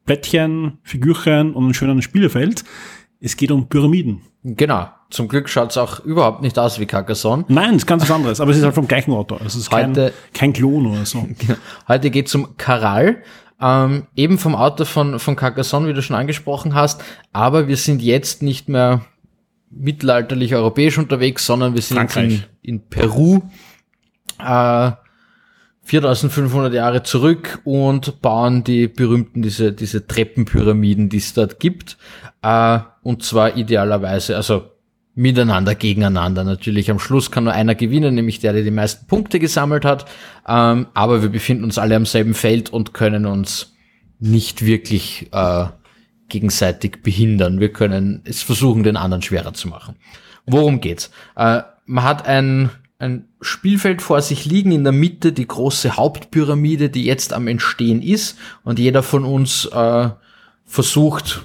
[0.06, 2.64] Plättchen, Figürchen und einem schönen Spielefeld.
[3.20, 4.22] Es geht um Pyramiden.
[4.44, 4.90] Genau.
[5.10, 7.46] Zum Glück schaut es auch überhaupt nicht aus wie Carcassonne.
[7.48, 9.42] Nein, es ist ganz was anderes, aber es ist halt vom gleichen Autor.
[9.42, 11.28] Also es ist Heute- kein, kein Klon oder so.
[11.88, 13.24] Heute geht es um Caral,
[13.62, 17.04] ähm, eben vom Autor von, von Carcassonne, wie du schon angesprochen hast.
[17.34, 19.06] Aber wir sind jetzt nicht mehr
[19.70, 23.42] mittelalterlich europäisch unterwegs, sondern wir sind in, in Peru.
[24.40, 24.92] Äh,
[25.88, 31.98] 4500 Jahre zurück und bauen die berühmten, diese, diese Treppenpyramiden, die es dort gibt.
[32.42, 34.72] Äh, und zwar idealerweise, also
[35.18, 36.44] miteinander, gegeneinander.
[36.44, 40.06] Natürlich am Schluss kann nur einer gewinnen, nämlich der, der die meisten Punkte gesammelt hat.
[40.48, 43.74] Ähm, aber wir befinden uns alle am selben Feld und können uns
[44.20, 45.66] nicht wirklich äh,
[46.30, 47.60] gegenseitig behindern.
[47.60, 49.96] Wir können es versuchen, den anderen schwerer zu machen.
[50.46, 51.10] Worum geht's?
[51.36, 56.90] Äh, man hat ein, ein Spielfeld vor sich liegen, in der Mitte die große Hauptpyramide,
[56.90, 58.38] die jetzt am Entstehen ist.
[58.64, 60.10] Und jeder von uns äh,
[60.64, 61.44] versucht,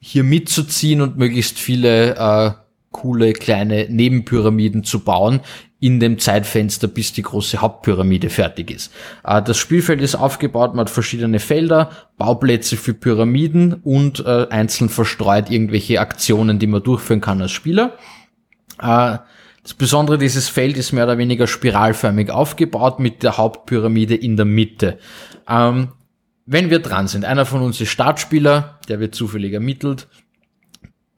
[0.00, 2.65] hier mitzuziehen und möglichst viele äh,
[2.96, 5.40] coole kleine Nebenpyramiden zu bauen
[5.78, 8.92] in dem Zeitfenster, bis die große Hauptpyramide fertig ist.
[9.24, 14.88] Äh, das Spielfeld ist aufgebaut, man hat verschiedene Felder, Bauplätze für Pyramiden und äh, einzeln
[14.88, 17.92] verstreut irgendwelche Aktionen, die man durchführen kann als Spieler.
[18.80, 19.18] Äh,
[19.62, 24.46] das Besondere dieses Feld ist mehr oder weniger spiralförmig aufgebaut mit der Hauptpyramide in der
[24.46, 24.98] Mitte.
[25.48, 25.88] Ähm,
[26.46, 30.06] wenn wir dran sind, einer von uns ist Startspieler, der wird zufällig ermittelt,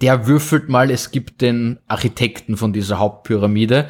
[0.01, 3.89] der würfelt mal, es gibt den Architekten von dieser Hauptpyramide,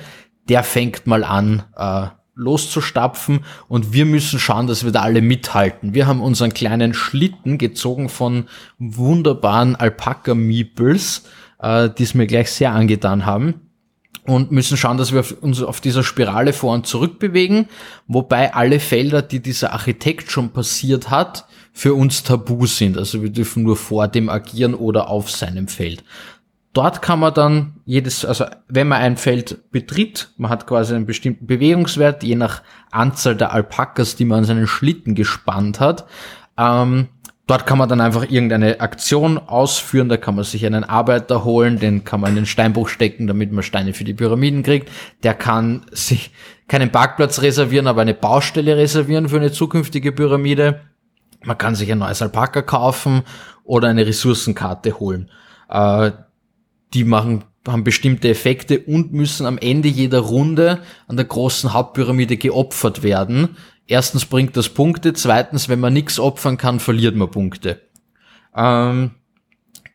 [0.49, 5.93] der fängt mal an, äh, loszustapfen und wir müssen schauen, dass wir da alle mithalten.
[5.93, 11.25] Wir haben unseren kleinen Schlitten gezogen von wunderbaren Alpaka-Meeples,
[11.59, 13.69] äh, die es mir gleich sehr angetan haben
[14.25, 17.67] und müssen schauen, dass wir uns auf dieser Spirale vor und zurück bewegen,
[18.07, 21.47] wobei alle Felder, die dieser Architekt schon passiert hat,
[21.79, 22.99] für uns tabu sind.
[22.99, 26.03] Also wir dürfen nur vor dem agieren oder auf seinem Feld.
[26.73, 31.07] Dort kann man dann jedes, also wenn man ein Feld betritt, man hat quasi einen
[31.07, 36.07] bestimmten Bewegungswert, je nach Anzahl der Alpakas, die man an seinen Schlitten gespannt hat.
[36.59, 37.11] Ähm,
[37.47, 41.79] dort kann man dann einfach irgendeine Aktion ausführen, da kann man sich einen Arbeiter holen,
[41.79, 44.91] den kann man in den Steinbruch stecken, damit man Steine für die Pyramiden kriegt.
[45.23, 46.33] Der kann sich
[46.67, 50.81] keinen Parkplatz reservieren, aber eine Baustelle reservieren für eine zukünftige Pyramide.
[51.45, 53.23] Man kann sich ein neues Alpaka kaufen
[53.65, 55.31] oder eine Ressourcenkarte holen.
[55.69, 56.13] Äh,
[56.95, 62.37] die machen, haben bestimmte Effekte und müssen am Ende jeder Runde an der großen Hauptpyramide
[62.37, 63.57] geopfert werden.
[63.87, 67.81] Erstens bringt das Punkte, zweitens, wenn man nichts opfern kann, verliert man Punkte.
[68.55, 69.13] Ähm,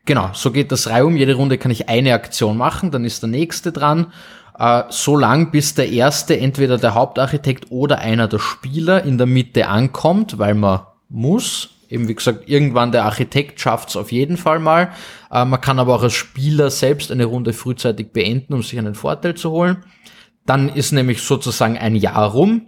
[0.06, 1.16] genau, so geht das Reihe um.
[1.16, 4.14] Jede Runde kann ich eine Aktion machen, dann ist der nächste dran.
[4.58, 9.28] Äh, so lang, bis der erste, entweder der Hauptarchitekt oder einer der Spieler in der
[9.28, 10.82] Mitte ankommt, weil man
[11.14, 11.70] muss.
[11.90, 14.92] Eben wie gesagt, irgendwann der Architekt schafft es auf jeden Fall mal.
[15.32, 18.96] Äh, man kann aber auch als Spieler selbst eine Runde frühzeitig beenden, um sich einen
[18.96, 19.84] Vorteil zu holen.
[20.46, 22.68] Dann ist nämlich sozusagen ein Jahr rum.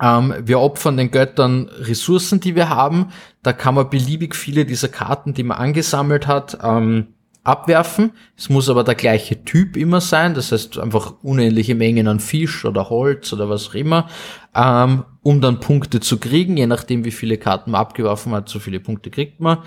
[0.00, 3.12] Ähm, wir opfern den Göttern Ressourcen, die wir haben.
[3.42, 8.12] Da kann man beliebig viele dieser Karten, die man angesammelt hat, ähm, abwerfen.
[8.36, 10.34] Es muss aber der gleiche Typ immer sein.
[10.34, 14.08] Das heißt einfach unendliche Mengen an Fisch oder Holz oder was auch immer,
[14.54, 16.56] ähm, um dann Punkte zu kriegen.
[16.56, 19.58] Je nachdem, wie viele Karten man abgeworfen hat, so viele Punkte kriegt man.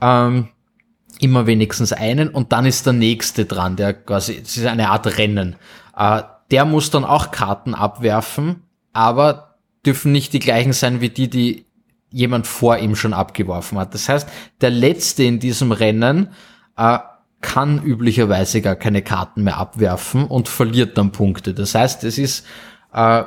[0.00, 0.48] Ähm,
[1.20, 5.18] immer wenigstens einen und dann ist der nächste dran, der quasi, es ist eine Art
[5.18, 5.56] Rennen.
[5.96, 8.62] Äh, der muss dann auch Karten abwerfen,
[8.92, 11.66] aber dürfen nicht die gleichen sein wie die, die
[12.10, 13.94] jemand vor ihm schon abgeworfen hat.
[13.94, 14.28] Das heißt,
[14.60, 16.28] der Letzte in diesem Rennen
[16.76, 16.98] äh,
[17.40, 21.54] kann üblicherweise gar keine Karten mehr abwerfen und verliert dann Punkte.
[21.54, 22.46] Das heißt, es ist
[22.92, 23.24] äh,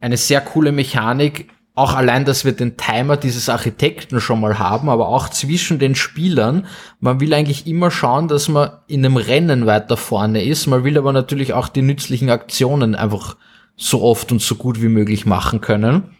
[0.00, 4.88] eine sehr coole Mechanik, auch allein, dass wir den Timer dieses Architekten schon mal haben,
[4.88, 6.66] aber auch zwischen den Spielern.
[6.98, 10.66] Man will eigentlich immer schauen, dass man in einem Rennen weiter vorne ist.
[10.66, 13.36] Man will aber natürlich auch die nützlichen Aktionen einfach
[13.76, 16.16] so oft und so gut wie möglich machen können.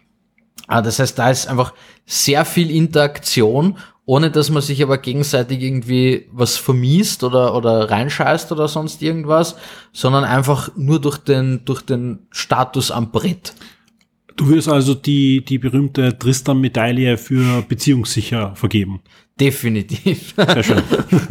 [0.67, 1.73] Ah, Das heißt, da ist einfach
[2.05, 3.77] sehr viel Interaktion,
[4.09, 9.55] ohne dass man sich aber gegenseitig irgendwie was vermiest oder, oder reinscheißt oder sonst irgendwas,
[9.93, 13.53] sondern einfach nur durch den, durch den Status am Brett.
[14.35, 19.01] Du würdest also die, die berühmte Tristan-Medaille für beziehungssicher vergeben.
[19.39, 20.33] Definitiv.
[20.35, 20.81] Sehr schön.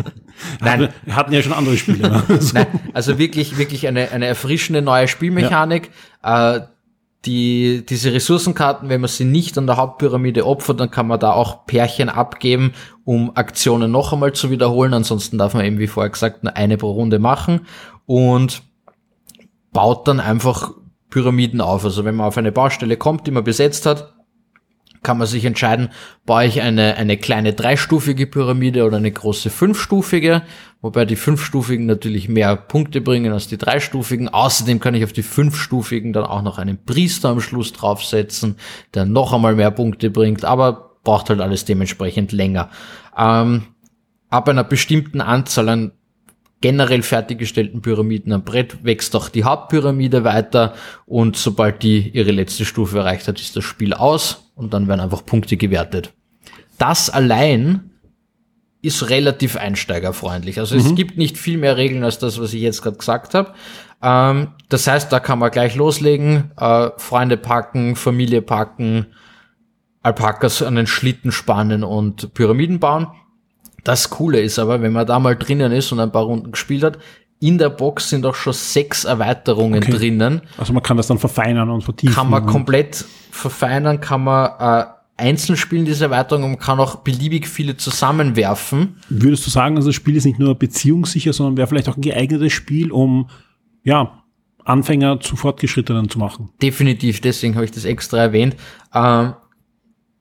[0.60, 0.90] Nein.
[1.04, 2.08] Wir hatten ja schon andere Spiele.
[2.08, 2.22] ne?
[2.38, 2.54] So.
[2.54, 5.90] Nein, also wirklich, wirklich eine, eine erfrischende neue Spielmechanik.
[6.22, 6.60] Äh,
[7.24, 11.32] die, diese Ressourcenkarten, wenn man sie nicht an der Hauptpyramide opfert, dann kann man da
[11.32, 14.94] auch Pärchen abgeben, um Aktionen noch einmal zu wiederholen.
[14.94, 17.66] Ansonsten darf man eben, wie vorher gesagt, nur eine pro Runde machen
[18.06, 18.62] und
[19.72, 20.72] baut dann einfach
[21.10, 21.84] Pyramiden auf.
[21.84, 24.14] Also wenn man auf eine Baustelle kommt, die man besetzt hat,
[25.02, 25.88] kann man sich entscheiden,
[26.26, 30.42] baue ich eine, eine kleine dreistufige Pyramide oder eine große fünfstufige,
[30.80, 34.28] wobei die fünfstufigen natürlich mehr Punkte bringen als die dreistufigen.
[34.28, 38.56] Außerdem kann ich auf die fünfstufigen dann auch noch einen Priester am Schluss draufsetzen,
[38.94, 42.70] der noch einmal mehr Punkte bringt, aber braucht halt alles dementsprechend länger.
[43.16, 43.62] Ähm,
[44.30, 45.92] ab einer bestimmten Anzahl an
[46.60, 50.74] generell fertiggestellten Pyramiden am Brett wächst auch die Hauptpyramide weiter
[51.06, 55.00] und sobald die ihre letzte Stufe erreicht hat, ist das Spiel aus und dann werden
[55.00, 56.12] einfach Punkte gewertet.
[56.78, 57.90] Das allein
[58.82, 60.58] ist relativ einsteigerfreundlich.
[60.58, 60.80] Also mhm.
[60.80, 63.54] es gibt nicht viel mehr Regeln als das, was ich jetzt gerade gesagt habe.
[64.02, 69.06] Ähm, das heißt, da kann man gleich loslegen, äh, Freunde packen, Familie packen,
[70.02, 73.08] Alpakas an den Schlitten spannen und Pyramiden bauen.
[73.84, 76.82] Das Coole ist aber, wenn man da mal drinnen ist und ein paar Runden gespielt
[76.84, 76.98] hat,
[77.40, 79.92] in der Box sind auch schon sechs Erweiterungen okay.
[79.92, 80.42] drinnen.
[80.56, 82.14] Also man kann das dann verfeinern und vertiefen.
[82.14, 87.46] Kann man komplett verfeinern, kann man äh, einzeln spielen, diese Erweiterung, und kann auch beliebig
[87.46, 88.96] viele zusammenwerfen.
[89.08, 92.02] Würdest du sagen, also das Spiel ist nicht nur beziehungssicher, sondern wäre vielleicht auch ein
[92.02, 93.28] geeignetes Spiel, um
[93.84, 94.22] ja,
[94.64, 96.50] Anfänger zu Fortgeschrittenen zu machen?
[96.60, 98.56] Definitiv, deswegen habe ich das extra erwähnt.
[98.94, 99.34] Ähm,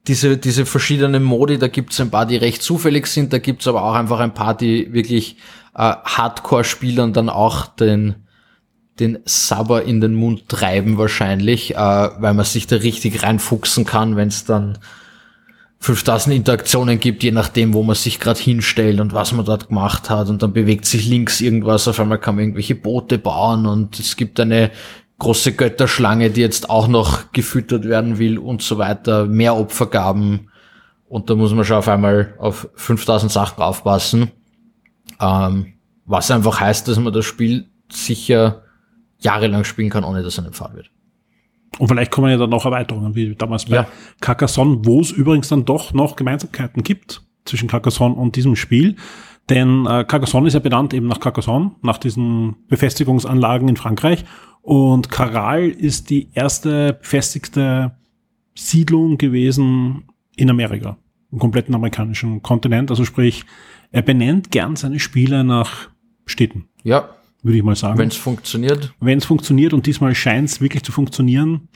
[0.08, 3.84] diese, diese verschiedenen Modi, da gibt's ein paar, die recht zufällig sind, da gibt's aber
[3.84, 5.38] auch einfach ein paar, die wirklich
[5.76, 8.16] äh, Hardcore-Spielern dann auch den,
[9.00, 14.16] den Sabber in den Mund treiben wahrscheinlich, äh, weil man sich da richtig reinfuchsen kann,
[14.16, 14.78] wenn es dann
[15.80, 20.10] 5000 Interaktionen gibt, je nachdem, wo man sich gerade hinstellt und was man dort gemacht
[20.10, 20.30] hat.
[20.30, 24.16] Und dann bewegt sich links irgendwas, auf einmal kann man irgendwelche Boote bauen und es
[24.16, 24.72] gibt eine
[25.20, 30.52] große Götterschlange, die jetzt auch noch gefüttert werden will und so weiter, mehr Opfergaben.
[31.10, 34.32] Und da muss man schon auf einmal auf 5000 Sachen aufpassen.
[35.20, 35.74] Ähm,
[36.06, 38.64] was einfach heißt, dass man das Spiel sicher
[39.20, 40.92] jahrelang spielen kann, ohne dass er nicht wird.
[41.80, 43.88] Und vielleicht kommen ja dann noch Erweiterungen, wie damals bei ja.
[44.22, 48.96] Carcassonne, wo es übrigens dann doch noch Gemeinsamkeiten gibt zwischen Carcassonne und diesem Spiel.
[49.50, 54.26] Denn äh, Carcassonne ist ja benannt eben nach Carcassonne, nach diesen Befestigungsanlagen in Frankreich.
[54.62, 57.96] Und Caral ist die erste befestigte
[58.54, 60.04] Siedlung gewesen
[60.36, 60.98] in Amerika,
[61.32, 62.90] im kompletten amerikanischen Kontinent.
[62.90, 63.46] Also sprich,
[63.92, 65.90] er benennt gern seine Spiele nach
[66.26, 66.66] Städten.
[66.84, 67.10] Ja.
[67.44, 67.98] Würde ich mal sagen.
[67.98, 68.94] Wenn es funktioniert.
[69.00, 71.70] Wenn es funktioniert und diesmal scheint es wirklich zu funktionieren.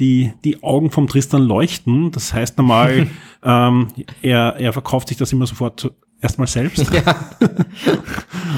[0.00, 2.10] Die, die Augen vom Tristan leuchten.
[2.10, 3.08] Das heißt normal,
[3.44, 3.88] ähm,
[4.22, 5.92] er, er verkauft sich das immer sofort
[6.24, 7.16] erstmal selbst ja.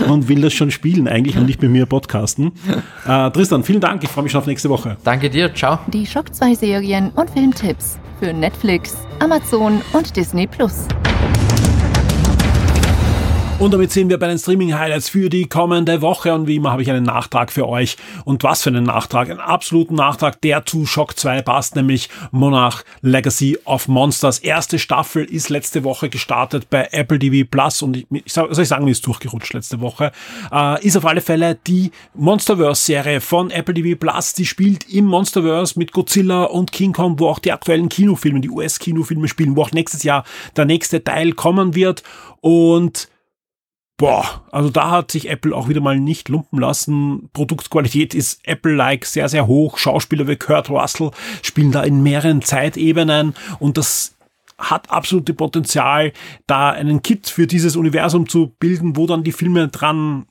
[0.08, 2.52] und will das schon spielen eigentlich und nicht mit mir podcasten.
[3.06, 4.02] Äh, Tristan, vielen Dank.
[4.02, 4.96] Ich freue mich schon auf nächste Woche.
[5.04, 5.54] Danke dir.
[5.54, 5.80] Ciao.
[5.88, 10.86] Die Schock 2 Serien und Filmtipps für Netflix, Amazon und Disney Plus.
[13.58, 16.34] Und damit sind wir bei den Streaming-Highlights für die kommende Woche.
[16.34, 17.96] Und wie immer habe ich einen Nachtrag für euch.
[18.26, 19.30] Und was für einen Nachtrag?
[19.30, 24.40] Einen absoluten Nachtrag, der zu Shock 2 passt, nämlich Monarch Legacy of Monsters.
[24.40, 27.80] Erste Staffel ist letzte Woche gestartet bei Apple TV Plus.
[27.80, 30.12] Und ich, ich soll ich sagen, ist durchgerutscht letzte Woche.
[30.52, 34.34] Äh, ist auf alle Fälle die Monsterverse-Serie von Apple TV Plus.
[34.34, 38.50] Die spielt im Monsterverse mit Godzilla und King Kong, wo auch die aktuellen Kinofilme, die
[38.50, 40.24] US-Kinofilme spielen, wo auch nächstes Jahr
[40.56, 42.02] der nächste Teil kommen wird.
[42.42, 43.08] Und
[43.98, 47.30] Boah, also da hat sich Apple auch wieder mal nicht lumpen lassen.
[47.32, 49.78] Produktqualität ist Apple-like sehr, sehr hoch.
[49.78, 54.14] Schauspieler wie Kurt Russell spielen da in mehreren Zeitebenen und das
[54.58, 56.12] hat absolute Potenzial,
[56.46, 60.26] da einen Kit für dieses Universum zu bilden, wo dann die Filme dran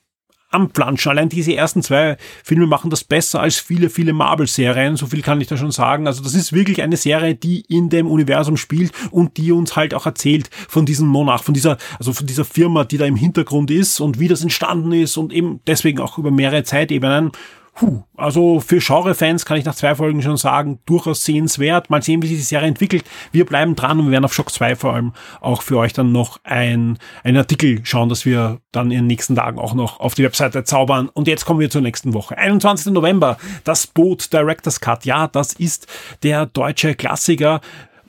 [0.50, 1.12] anplanschen.
[1.12, 4.96] Allein diese ersten zwei Filme machen das besser als viele, viele Marvel-Serien.
[4.96, 6.08] So viel kann ich da schon sagen.
[6.08, 9.94] Also das ist wirklich eine Serie, die in dem Universum spielt und die uns halt
[9.94, 13.72] auch erzählt von diesem Monarch, von dieser, also von dieser Firma, die da im Hintergrund
[13.72, 17.32] ist und wie das entstanden ist und eben deswegen auch über mehrere Zeitebenen.
[17.76, 21.90] Puh, also für Genre-Fans kann ich nach zwei Folgen schon sagen, durchaus sehenswert.
[21.90, 23.04] Mal sehen, wie sich die Serie entwickelt.
[23.34, 25.12] Wir bleiben dran und wir werden auf Shock 2 vor allem
[25.42, 29.36] auch für euch dann noch ein, ein Artikel schauen, dass wir dann in den nächsten
[29.36, 31.10] Tagen auch noch auf die Webseite zaubern.
[31.10, 32.38] Und jetzt kommen wir zur nächsten Woche.
[32.38, 32.94] 21.
[32.94, 35.04] November, das Boot Director's Cut.
[35.04, 35.88] Ja, das ist
[36.24, 37.60] der deutsche Klassiker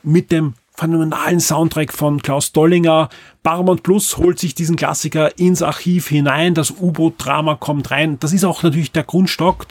[0.05, 3.09] mit dem phänomenalen Soundtrack von Klaus Dollinger.
[3.43, 6.55] Paramount Plus holt sich diesen Klassiker ins Archiv hinein.
[6.55, 8.19] Das U-Boot-Drama kommt rein.
[8.21, 9.67] Das ist auch natürlich der Grundstock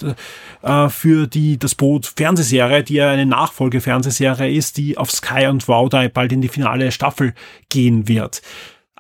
[0.62, 5.68] äh, für die das Boot Fernsehserie, die ja eine Nachfolge-Fernsehserie ist, die auf Sky und
[5.68, 7.34] Wow bald in die finale Staffel
[7.70, 8.42] gehen wird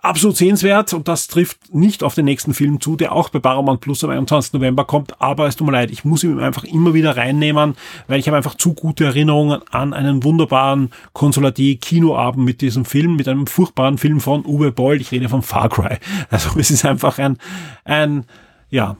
[0.05, 3.81] absolut sehenswert und das trifft nicht auf den nächsten Film zu, der auch bei Paramount
[3.81, 4.53] Plus am 21.
[4.53, 7.75] November kommt, aber es tut mir leid, ich muss ihn einfach immer wieder reinnehmen,
[8.07, 13.15] weil ich habe einfach zu gute Erinnerungen an einen wunderbaren Konsolatier Kinoabend mit diesem Film,
[13.15, 15.97] mit einem furchtbaren Film von Uwe Boll, ich rede von Far Cry.
[16.29, 17.37] Also es ist einfach ein,
[17.83, 18.25] ein,
[18.69, 18.97] ja,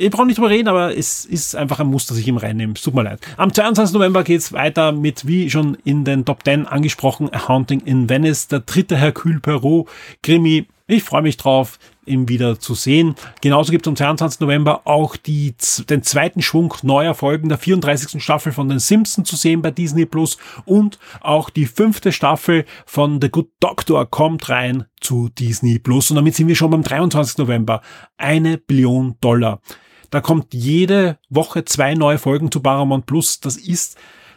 [0.00, 2.74] ich brauche nicht drüber reden, aber es ist einfach ein Muster, das ich ihm reinnehme.
[2.74, 3.20] tut mir leid.
[3.36, 3.94] Am 22.
[3.94, 8.48] November geht's weiter mit, wie schon in den Top 10 angesprochen, A Haunting in Venice,
[8.48, 9.88] der dritte Hercule Perot
[10.22, 10.66] Krimi.
[10.86, 11.78] Ich freue mich drauf
[12.10, 13.14] ihn wieder zu sehen.
[13.40, 14.40] Genauso gibt es am 22.
[14.40, 15.54] November auch die,
[15.88, 18.22] den zweiten Schwung neuer Folgen der 34.
[18.22, 23.20] Staffel von den Simpsons zu sehen bei Disney Plus und auch die fünfte Staffel von
[23.20, 27.38] The Good Doctor kommt rein zu Disney Plus und damit sind wir schon beim 23.
[27.38, 27.80] November.
[28.16, 29.60] Eine Billion Dollar.
[30.10, 33.40] Da kommt jede Woche zwei neue Folgen zu Paramount Plus.
[33.40, 33.96] Das ist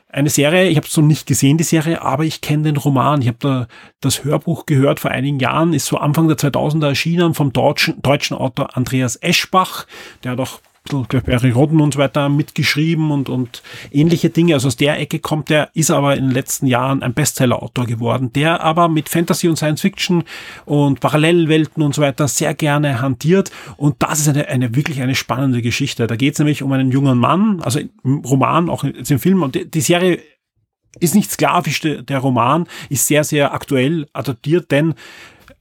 [0.10, 3.22] eine Serie, ich habe es noch nicht gesehen, die Serie, aber ich kenne den Roman.
[3.22, 3.68] Ich habe da
[4.00, 8.38] das Hörbuch gehört vor einigen Jahren, ist so Anfang der 2000er erschienen vom deutschen, deutschen
[8.38, 9.88] Autor Andreas Eschbach,
[10.24, 10.60] der hat auch
[10.90, 14.56] Barry Rodden und so weiter mitgeschrieben und, und ähnliche Dinge.
[14.56, 18.34] Also aus der Ecke kommt er, ist aber in den letzten Jahren ein Bestseller-Autor geworden,
[18.34, 20.24] der aber mit Fantasy und Science Fiction
[20.66, 23.52] und Parallelwelten und so weiter sehr gerne hantiert.
[23.78, 26.06] Und das ist eine, eine wirklich eine spannende Geschichte.
[26.08, 29.42] Da geht es nämlich um einen jungen Mann, also im Roman, auch im Film.
[29.42, 30.20] Und die, die Serie
[31.00, 34.94] ist nicht sklavisch, der Roman ist sehr, sehr aktuell adaptiert, denn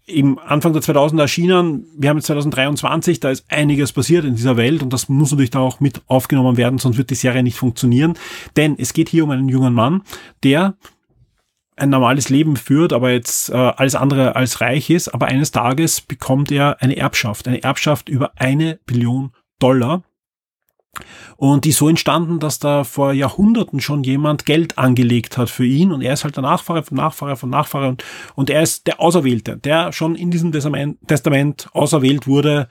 [0.07, 1.87] im Anfang der 2000er erschienen.
[1.97, 5.51] Wir haben jetzt 2023, da ist einiges passiert in dieser Welt und das muss natürlich
[5.51, 8.15] da auch mit aufgenommen werden, sonst wird die Serie nicht funktionieren.
[8.57, 10.03] Denn es geht hier um einen jungen Mann,
[10.43, 10.75] der
[11.77, 15.09] ein normales Leben führt, aber jetzt äh, alles andere als reich ist.
[15.09, 20.03] Aber eines Tages bekommt er eine Erbschaft, eine Erbschaft über eine Billion Dollar.
[21.37, 25.91] Und die so entstanden, dass da vor Jahrhunderten schon jemand Geld angelegt hat für ihn
[25.91, 29.01] und er ist halt der Nachfahre von Nachfahre von Nachfahre und, und er ist der
[29.01, 32.69] Auserwählte, der schon in diesem Testament, Testament auserwählt wurde,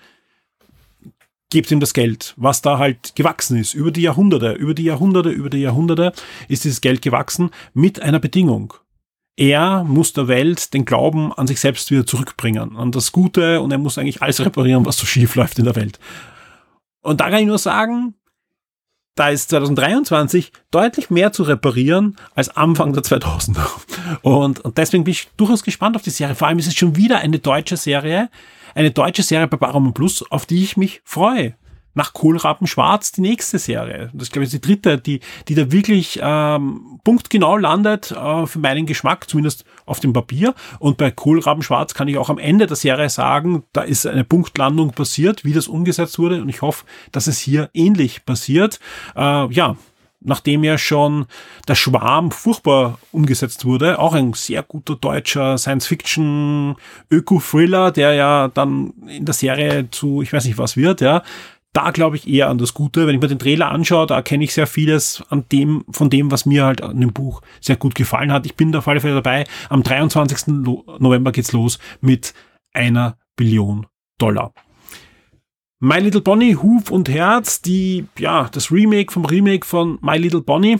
[1.50, 3.74] gibt ihm das Geld, was da halt gewachsen ist.
[3.74, 6.14] Über die Jahrhunderte, über die Jahrhunderte, über die Jahrhunderte
[6.48, 8.74] ist dieses Geld gewachsen mit einer Bedingung.
[9.36, 13.72] Er muss der Welt den Glauben an sich selbst wieder zurückbringen, an das Gute und
[13.72, 16.00] er muss eigentlich alles reparieren, was so schief läuft in der Welt.
[17.02, 18.16] Und da kann ich nur sagen,
[19.16, 23.68] da ist 2023 deutlich mehr zu reparieren als Anfang der 2000er.
[24.22, 26.36] Und, und deswegen bin ich durchaus gespannt auf die Serie.
[26.36, 28.30] Vor allem ist es schon wieder eine deutsche Serie,
[28.74, 31.56] eine deutsche Serie bei Paramount Plus, auf die ich mich freue
[31.94, 34.10] nach Kohlraben Schwarz die nächste Serie.
[34.14, 38.60] Das ist, glaube ich, die dritte, die, die da wirklich ähm, punktgenau landet äh, für
[38.60, 40.54] meinen Geschmack, zumindest auf dem Papier.
[40.80, 44.24] Und bei Kohlraben Schwarz kann ich auch am Ende der Serie sagen, da ist eine
[44.24, 46.42] Punktlandung passiert, wie das umgesetzt wurde.
[46.42, 48.80] Und ich hoffe, dass es hier ähnlich passiert.
[49.16, 49.76] Äh, ja,
[50.22, 51.26] nachdem ja schon
[51.68, 59.26] der Schwarm furchtbar umgesetzt wurde, auch ein sehr guter deutscher Science-Fiction-Öko-Thriller, der ja dann in
[59.26, 61.24] der Serie zu, ich weiß nicht was wird, ja,
[61.74, 63.08] da glaube ich eher an das Gute.
[63.08, 66.32] Wenn ich mir den Trailer anschaue, da erkenne ich sehr vieles an dem, von dem,
[66.32, 68.46] was mir halt an dem Buch sehr gut gefallen hat.
[68.46, 69.46] Ich bin da auf alle Fälle dabei.
[69.70, 70.48] Am 23.
[71.00, 72.34] November geht's los mit
[72.74, 74.54] einer Billion Dollar.
[75.80, 80.42] My Little Bonnie, Huf und Herz, die, ja, das Remake vom Remake von My Little
[80.42, 80.78] Bonnie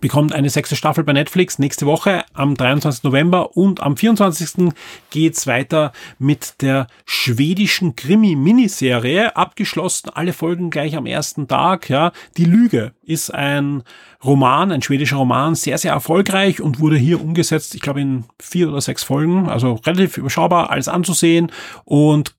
[0.00, 3.04] bekommt eine sechste Staffel bei Netflix nächste Woche am 23.
[3.04, 4.72] November und am 24.
[5.10, 12.12] geht's weiter mit der schwedischen Krimi-Miniserie, abgeschlossen, alle Folgen gleich am ersten Tag, ja.
[12.36, 13.82] Die Lüge ist ein
[14.22, 18.68] Roman, ein schwedischer Roman, sehr, sehr erfolgreich und wurde hier umgesetzt, ich glaube in vier
[18.68, 21.52] oder sechs Folgen, also relativ überschaubar, alles anzusehen
[21.84, 22.34] und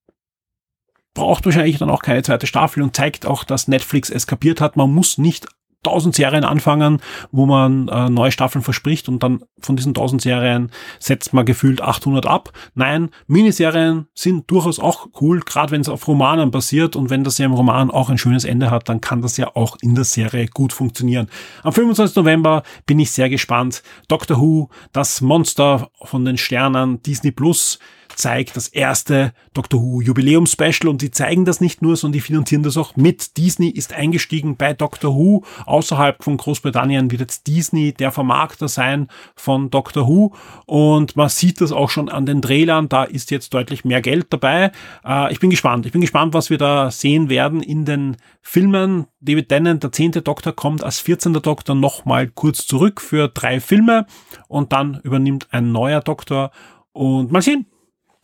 [1.15, 4.75] braucht wahrscheinlich dann auch keine zweite Staffel und zeigt auch, dass Netflix es kapiert hat.
[4.75, 5.47] Man muss nicht
[5.85, 6.99] 1000 Serien anfangen,
[7.31, 11.81] wo man äh, neue Staffeln verspricht und dann von diesen 1000 Serien setzt man gefühlt
[11.81, 12.51] 800 ab.
[12.73, 17.37] Nein, Miniserien sind durchaus auch cool, gerade wenn es auf Romanen basiert und wenn das
[17.37, 20.03] ja im Roman auch ein schönes Ende hat, dann kann das ja auch in der
[20.03, 21.27] Serie gut funktionieren.
[21.63, 22.15] Am 25.
[22.15, 23.83] November bin ich sehr gespannt.
[24.07, 27.79] Doctor Who, das Monster von den Sternen, Disney Plus,
[28.15, 32.21] zeigt das erste Doctor Who Jubiläum Special und die zeigen das nicht nur, sondern die
[32.21, 33.37] finanzieren das auch mit.
[33.37, 35.43] Disney ist eingestiegen bei Doctor Who.
[35.65, 40.33] Außerhalb von Großbritannien wird jetzt Disney der Vermarkter sein von Doctor Who
[40.65, 42.89] und man sieht das auch schon an den Trailern.
[42.89, 44.71] Da ist jetzt deutlich mehr Geld dabei.
[45.05, 45.85] Äh, ich bin gespannt.
[45.85, 49.07] Ich bin gespannt, was wir da sehen werden in den Filmen.
[49.19, 51.33] David Tennant, der zehnte Doktor, kommt als 14.
[51.33, 54.05] Doktor nochmal kurz zurück für drei Filme
[54.47, 56.51] und dann übernimmt ein neuer Doktor
[56.91, 57.65] und mal sehen,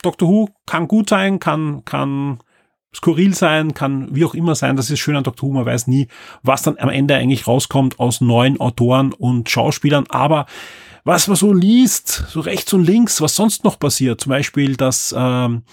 [0.01, 2.39] Doctor Who kann gut sein, kann, kann
[2.93, 4.75] skurril sein, kann wie auch immer sein.
[4.75, 5.53] Das ist schön an Doctor Who.
[5.53, 6.07] Man weiß nie,
[6.43, 10.05] was dann am Ende eigentlich rauskommt aus neuen Autoren und Schauspielern.
[10.09, 10.45] Aber
[11.03, 15.15] was man so liest, so rechts und links, was sonst noch passiert, zum Beispiel, dass
[15.17, 15.63] ähm,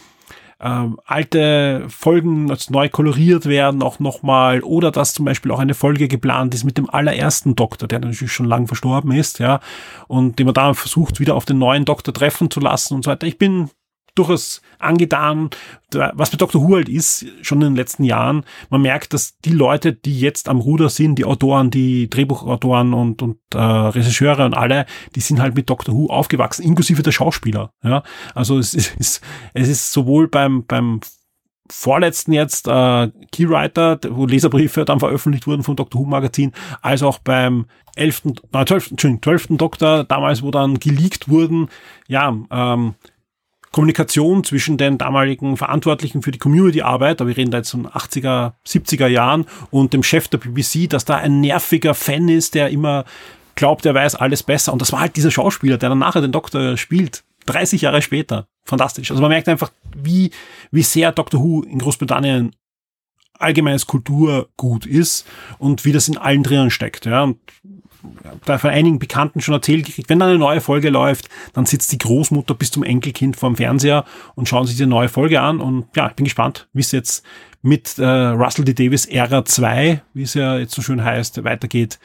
[0.60, 5.74] ähm, alte Folgen als neu koloriert werden, auch nochmal, oder dass zum Beispiel auch eine
[5.74, 9.60] Folge geplant ist mit dem allerersten Doktor, der natürlich schon lang verstorben ist, ja,
[10.08, 13.10] und den man da versucht, wieder auf den neuen Doktor treffen zu lassen und so
[13.10, 13.26] weiter.
[13.26, 13.70] Ich bin
[14.18, 15.50] durchaus angetan,
[15.92, 16.62] was bei Dr.
[16.62, 18.44] Who halt ist, schon in den letzten Jahren.
[18.70, 23.22] Man merkt, dass die Leute, die jetzt am Ruder sind, die Autoren, die Drehbuchautoren und,
[23.22, 25.94] und äh, Regisseure und alle, die sind halt mit Dr.
[25.94, 27.72] Who aufgewachsen, inklusive der Schauspieler.
[27.82, 28.02] Ja?
[28.34, 29.20] Also es ist,
[29.54, 31.00] es ist sowohl beim, beim
[31.70, 36.00] vorletzten jetzt äh, Keywriter, wo Leserbriefe dann veröffentlicht wurden vom Dr.
[36.00, 36.52] Who Magazin,
[36.82, 37.66] als auch beim
[37.96, 39.46] 11., äh, 12., 12.
[39.50, 41.68] Doktor, damals, wo dann geleakt wurden,
[42.06, 42.94] ja, ähm,
[43.72, 48.52] Kommunikation zwischen den damaligen Verantwortlichen für die Community-Arbeit, aber wir reden da jetzt von 80er,
[48.66, 53.04] 70er Jahren, und dem Chef der BBC, dass da ein nerviger Fan ist, der immer
[53.54, 54.72] glaubt, er weiß alles besser.
[54.72, 58.46] Und das war halt dieser Schauspieler, der dann nachher den Doktor spielt, 30 Jahre später
[58.64, 59.10] fantastisch.
[59.10, 60.30] Also man merkt einfach, wie,
[60.70, 62.54] wie sehr Doctor Who in Großbritannien
[63.38, 65.26] allgemeines Kulturgut ist
[65.58, 67.06] und wie das in allen drinnen steckt.
[67.06, 67.22] Ja.
[67.22, 67.38] Und
[68.44, 71.98] da von einigen Bekannten schon erzählt gekriegt, wenn eine neue Folge läuft, dann sitzt die
[71.98, 74.04] Großmutter bis zum Enkelkind vorm Fernseher
[74.34, 75.60] und schauen sich die neue Folge an.
[75.60, 77.24] Und ja, ich bin gespannt, wie es jetzt
[77.62, 78.74] mit äh, Russell D.
[78.74, 81.98] Davis Ära 2, wie es ja jetzt so schön heißt, weitergeht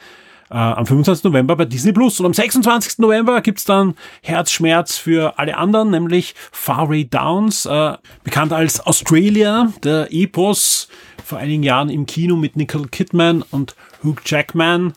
[0.50, 1.24] äh, am 25.
[1.24, 2.20] November bei Disney Plus.
[2.20, 2.98] Und am 26.
[2.98, 10.08] November gibt's dann Herzschmerz für alle anderen, nämlich Faraway Downs, äh, bekannt als Australia, der
[10.12, 10.88] Epos,
[11.24, 14.92] vor einigen Jahren im Kino mit Nicole Kidman und Hugh Jackman.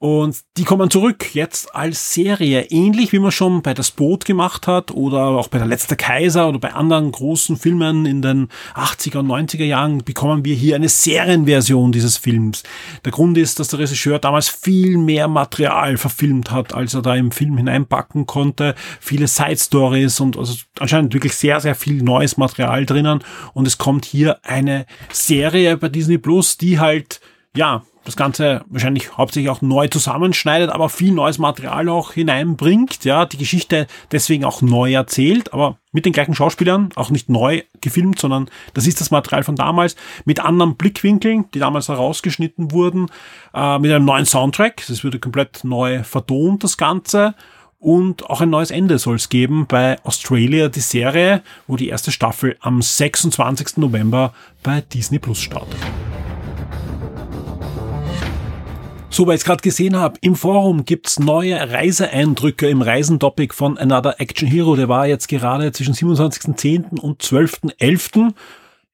[0.00, 4.66] Und die kommen zurück jetzt als Serie, ähnlich wie man schon bei Das Boot gemacht
[4.66, 9.18] hat oder auch bei Der letzte Kaiser oder bei anderen großen Filmen in den 80er
[9.18, 12.62] und 90er Jahren bekommen wir hier eine Serienversion dieses Films.
[13.04, 17.14] Der Grund ist, dass der Regisseur damals viel mehr Material verfilmt hat, als er da
[17.14, 18.74] im Film hineinpacken konnte.
[19.00, 23.22] Viele Side Stories und also anscheinend wirklich sehr, sehr viel neues Material drinnen.
[23.52, 27.20] Und es kommt hier eine Serie bei Disney Plus, die halt
[27.54, 33.26] ja, das Ganze wahrscheinlich hauptsächlich auch neu zusammenschneidet, aber viel neues Material auch hineinbringt, ja,
[33.26, 38.18] die Geschichte deswegen auch neu erzählt, aber mit den gleichen Schauspielern, auch nicht neu gefilmt,
[38.18, 43.08] sondern das ist das Material von damals, mit anderen Blickwinkeln, die damals herausgeschnitten wurden,
[43.54, 47.34] äh, mit einem neuen Soundtrack, es würde komplett neu vertont, das Ganze,
[47.80, 52.12] und auch ein neues Ende soll es geben bei Australia, die Serie, wo die erste
[52.12, 53.78] Staffel am 26.
[53.78, 55.78] November bei Disney Plus startet.
[59.12, 63.76] So, weil ich es gerade gesehen habe, im Forum gibt's neue Reiseeindrücke im Reisentopic von
[63.76, 64.76] Another Action Hero.
[64.76, 67.00] Der war jetzt gerade zwischen 27.10.
[67.00, 68.32] und 12.11.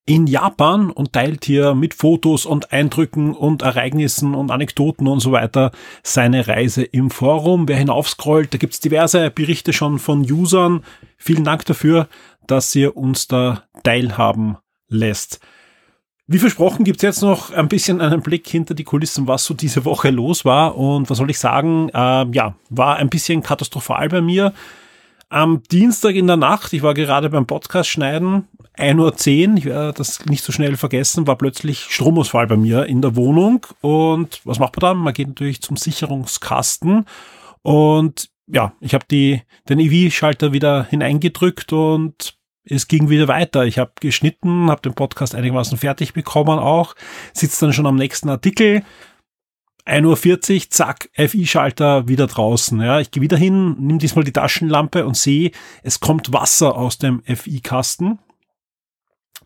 [0.07, 5.33] in Japan und teilt hier mit Fotos und Eindrücken und Ereignissen und Anekdoten und so
[5.33, 5.71] weiter
[6.03, 7.69] seine Reise im Forum.
[7.69, 10.83] Wer hinaufscrollt, da gibt's diverse Berichte schon von Usern.
[11.19, 12.09] Vielen Dank dafür,
[12.47, 14.57] dass ihr uns da teilhaben
[14.89, 15.41] lässt.
[16.29, 19.85] Wie versprochen gibt's jetzt noch ein bisschen einen Blick hinter die Kulissen, was so diese
[19.85, 20.77] Woche los war.
[20.77, 21.89] Und was soll ich sagen?
[21.91, 24.53] Äh, ja, war ein bisschen katastrophal bei mir.
[25.29, 29.93] Am Dienstag in der Nacht, ich war gerade beim Podcast schneiden, 1.10 Uhr, ich werde
[29.93, 33.65] das nicht so schnell vergessen, war plötzlich Stromausfall bei mir in der Wohnung.
[33.81, 35.05] Und was macht man dann?
[35.05, 37.07] Man geht natürlich zum Sicherungskasten.
[37.63, 42.36] Und ja, ich habe den EV-Schalter wieder hineingedrückt und
[42.69, 43.65] es ging wieder weiter.
[43.65, 46.95] Ich habe geschnitten, habe den Podcast einigermaßen fertig bekommen auch,
[47.33, 48.83] sitzt dann schon am nächsten Artikel.
[49.87, 52.81] 1.40 Uhr, zack, FI-Schalter wieder draußen.
[52.81, 55.53] Ja, ich gehe wieder hin, nehme diesmal die Taschenlampe und sehe,
[55.85, 58.19] es kommt Wasser aus dem FI-Kasten.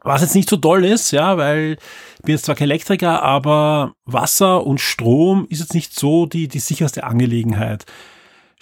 [0.02, 1.76] Was jetzt nicht so toll ist, ja, weil
[2.16, 6.48] ich bin jetzt zwar kein Elektriker, aber Wasser und Strom ist jetzt nicht so die,
[6.48, 7.84] die sicherste Angelegenheit.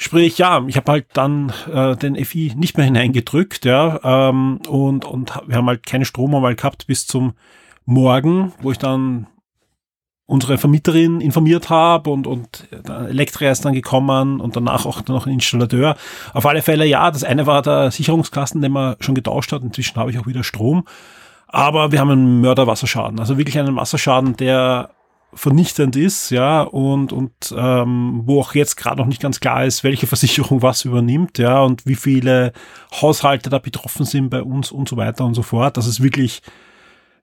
[0.01, 5.05] Sprich, ja, ich habe halt dann äh, den FI nicht mehr hineingedrückt, ja, ähm, und,
[5.05, 7.35] und wir haben halt keinen Strom einmal gehabt bis zum
[7.85, 9.27] Morgen, wo ich dann
[10.27, 15.27] unsere Vermieterin informiert habe und, und der Elektriker ist dann gekommen und danach auch noch
[15.27, 15.97] ein Installateur.
[16.33, 19.63] Auf alle Fälle, ja, das eine war der Sicherungskasten, den man schon getauscht hat.
[19.63, 20.85] Inzwischen habe ich auch wieder Strom.
[21.49, 23.19] Aber wir haben einen Mörderwasserschaden.
[23.19, 24.91] Also wirklich einen Wasserschaden, der
[25.35, 29.85] vernichtend ist, ja, und, und ähm, wo auch jetzt gerade noch nicht ganz klar ist,
[29.85, 32.53] welche Versicherung was übernimmt, ja, und wie viele
[33.01, 35.77] Haushalte da betroffen sind bei uns und so weiter und so fort.
[35.77, 36.41] Das ist wirklich,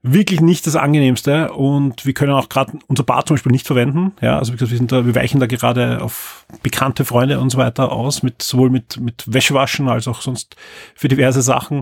[0.02, 4.12] wirklich nicht das Angenehmste und wir können auch gerade unser Bad zum Beispiel nicht verwenden,
[4.20, 7.50] ja, also wie gesagt, wir sind da, wir weichen da gerade auf bekannte Freunde und
[7.50, 10.54] so weiter aus, mit sowohl mit, mit Wäschewaschen als auch sonst
[10.94, 11.80] für diverse Sachen,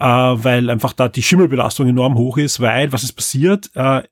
[0.00, 3.70] äh, weil einfach da die Schimmelbelastung enorm hoch ist, weil was ist passiert?
[3.74, 4.02] Äh,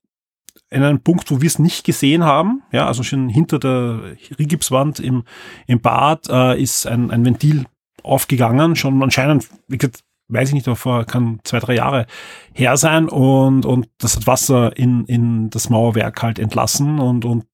[0.70, 4.00] in einem Punkt, wo wir es nicht gesehen haben, ja, also schon hinter der
[4.38, 5.24] Rigipswand im,
[5.66, 7.64] im Bad äh, ist ein, ein Ventil
[8.02, 12.06] aufgegangen, schon anscheinend, wie gesagt, weiß ich nicht, vor kann zwei, drei Jahre
[12.52, 13.08] her sein.
[13.08, 16.98] Und, und das hat Wasser in, in das Mauerwerk halt entlassen.
[16.98, 17.46] Und, und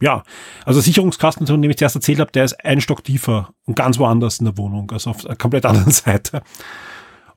[0.00, 0.22] ja,
[0.64, 3.98] also Sicherungskasten, von dem ich zuerst erzählt habe, der ist ein Stock tiefer und ganz
[3.98, 6.42] woanders in der Wohnung, also auf einer komplett anderen Seite.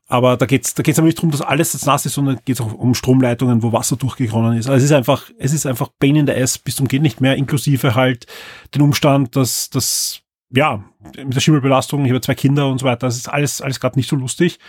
[0.10, 2.62] Aber da geht's, da geht's aber nicht darum, dass alles jetzt nass ist, sondern geht's
[2.62, 4.68] auch um Stromleitungen, wo Wasser durchgeronnen ist.
[4.68, 7.20] Also es ist einfach, es ist einfach Pain in the Ass bis zum geht nicht
[7.20, 8.26] mehr, inklusive halt
[8.74, 10.84] den Umstand, dass, dass, ja,
[11.18, 13.99] mit der Schimmelbelastung, ich habe zwei Kinder und so weiter, das ist alles, alles gerade
[13.99, 14.60] nicht so lustig.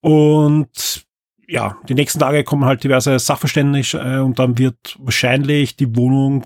[0.00, 1.06] Und
[1.48, 6.44] ja, die nächsten Tage kommen halt diverse Sachverständige äh, und dann wird wahrscheinlich die Wohnung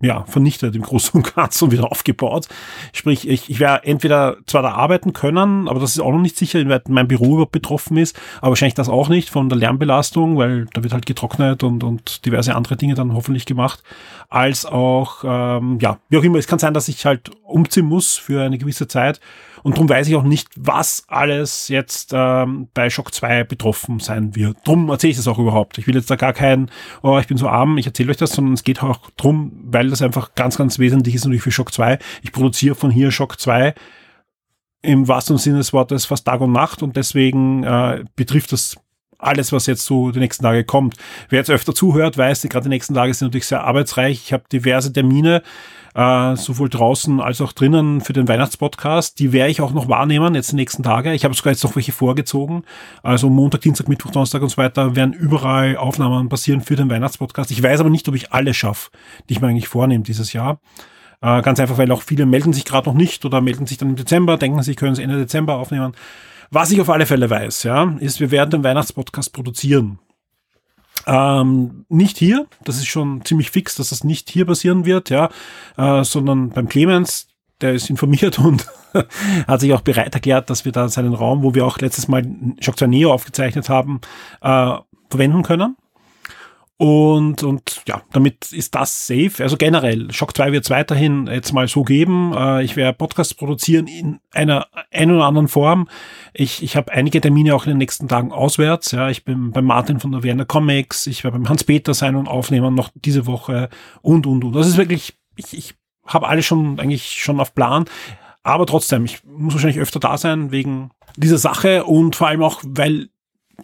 [0.00, 2.48] ja, vernichtet im Großen und Ganzen und wieder aufgebaut.
[2.92, 6.36] Sprich, ich, ich werde entweder zwar da arbeiten können, aber das ist auch noch nicht
[6.36, 10.36] sicher, inwieweit mein Büro überhaupt betroffen ist, aber wahrscheinlich das auch nicht von der Lärmbelastung,
[10.38, 13.82] weil da wird halt getrocknet und, und diverse andere Dinge dann hoffentlich gemacht,
[14.28, 18.16] als auch, ähm, ja, wie auch immer, es kann sein, dass ich halt umziehen muss
[18.16, 19.20] für eine gewisse Zeit
[19.62, 24.34] und darum weiß ich auch nicht, was alles jetzt ähm, bei Shock 2 betroffen sein
[24.34, 24.56] wird.
[24.64, 25.78] Drum erzähle ich das auch überhaupt.
[25.78, 26.70] Ich will jetzt da gar kein,
[27.02, 29.88] oh, ich bin so arm, ich erzähle euch das, sondern es geht auch drum, weil
[29.88, 31.98] das einfach ganz, ganz wesentlich ist natürlich für Shock 2.
[32.22, 33.74] Ich produziere von hier Shock 2
[34.82, 38.76] im wahrsten Sinne des Wortes fast Tag und Nacht und deswegen äh, betrifft das
[39.22, 40.96] alles, was jetzt so die nächsten Tage kommt.
[41.28, 44.20] Wer jetzt öfter zuhört, weiß, gerade die nächsten Tage sind natürlich sehr arbeitsreich.
[44.24, 45.42] Ich habe diverse Termine,
[45.94, 49.18] äh, sowohl draußen als auch drinnen für den Weihnachtspodcast.
[49.18, 51.12] Die werde ich auch noch wahrnehmen, jetzt die nächsten Tage.
[51.12, 52.64] Ich habe sogar jetzt noch welche vorgezogen.
[53.02, 57.50] Also Montag, Dienstag, Mittwoch, Donnerstag und so weiter werden überall Aufnahmen passieren für den Weihnachtspodcast.
[57.50, 58.90] Ich weiß aber nicht, ob ich alle schaffe,
[59.28, 60.60] die ich mir eigentlich vornehme dieses Jahr.
[61.20, 63.90] Äh, ganz einfach, weil auch viele melden sich gerade noch nicht oder melden sich dann
[63.90, 65.92] im Dezember, denken, sie können es Ende Dezember aufnehmen.
[66.50, 69.98] Was ich auf alle Fälle weiß, ja, ist, wir werden den Weihnachtspodcast produzieren.
[71.06, 75.30] Ähm, nicht hier, das ist schon ziemlich fix, dass das nicht hier passieren wird, ja,
[75.76, 77.28] äh, sondern beim Clemens,
[77.60, 78.66] der ist informiert und
[79.46, 82.24] hat sich auch bereit erklärt, dass wir da seinen Raum, wo wir auch letztes Mal
[82.60, 84.00] Shock 2 Neo aufgezeichnet haben,
[84.40, 84.76] äh,
[85.10, 85.76] verwenden können.
[86.82, 89.34] Und, und ja, damit ist das safe.
[89.38, 92.34] Also generell, Shock 2 wird es weiterhin jetzt mal so geben.
[92.36, 95.88] Äh, ich werde Podcasts produzieren in einer ein oder anderen Form.
[96.32, 98.90] Ich, ich habe einige Termine auch in den nächsten Tagen auswärts.
[98.90, 102.26] Ja, ich bin beim Martin von der Werner Comics, ich werde beim Hans-Peter sein und
[102.26, 103.68] aufnehmen noch diese Woche
[104.00, 104.52] und und und.
[104.56, 105.74] Das ist wirklich, ich, ich
[106.04, 107.84] habe alles schon eigentlich schon auf Plan.
[108.42, 112.60] Aber trotzdem, ich muss wahrscheinlich öfter da sein wegen dieser Sache und vor allem auch,
[112.64, 113.10] weil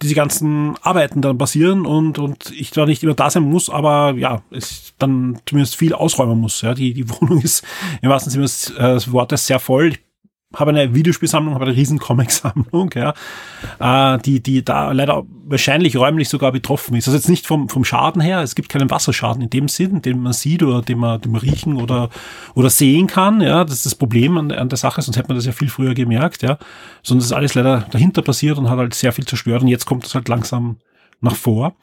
[0.03, 4.15] diese ganzen Arbeiten dann passieren und, und ich zwar nicht immer da sein muss, aber
[4.17, 6.61] ja, es dann zumindest viel ausräumen muss.
[6.61, 7.65] Ja, die, die Wohnung ist
[8.03, 9.89] im wahrsten Sinne des äh, Wortes sehr voll.
[9.89, 10.08] Ich
[10.57, 13.13] habe eine Videospielsammlung, habe eine riesen Comic-Sammlung, ja,
[13.81, 17.07] äh, die, die da leider wahrscheinlich räumlich sogar betroffen ist.
[17.07, 20.21] Also jetzt nicht vom, vom Schaden her, es gibt keinen Wasserschaden in dem Sinn, den
[20.21, 22.09] man sieht oder den man, den man riechen oder,
[22.55, 25.37] oder sehen kann, ja, das ist das Problem an, an der Sache, sonst hätte man
[25.37, 26.57] das ja viel früher gemerkt, ja,
[27.03, 29.85] sondern das ist alles leider dahinter passiert und hat halt sehr viel zerstört und jetzt
[29.85, 30.79] kommt das halt langsam
[31.21, 31.75] nach vor.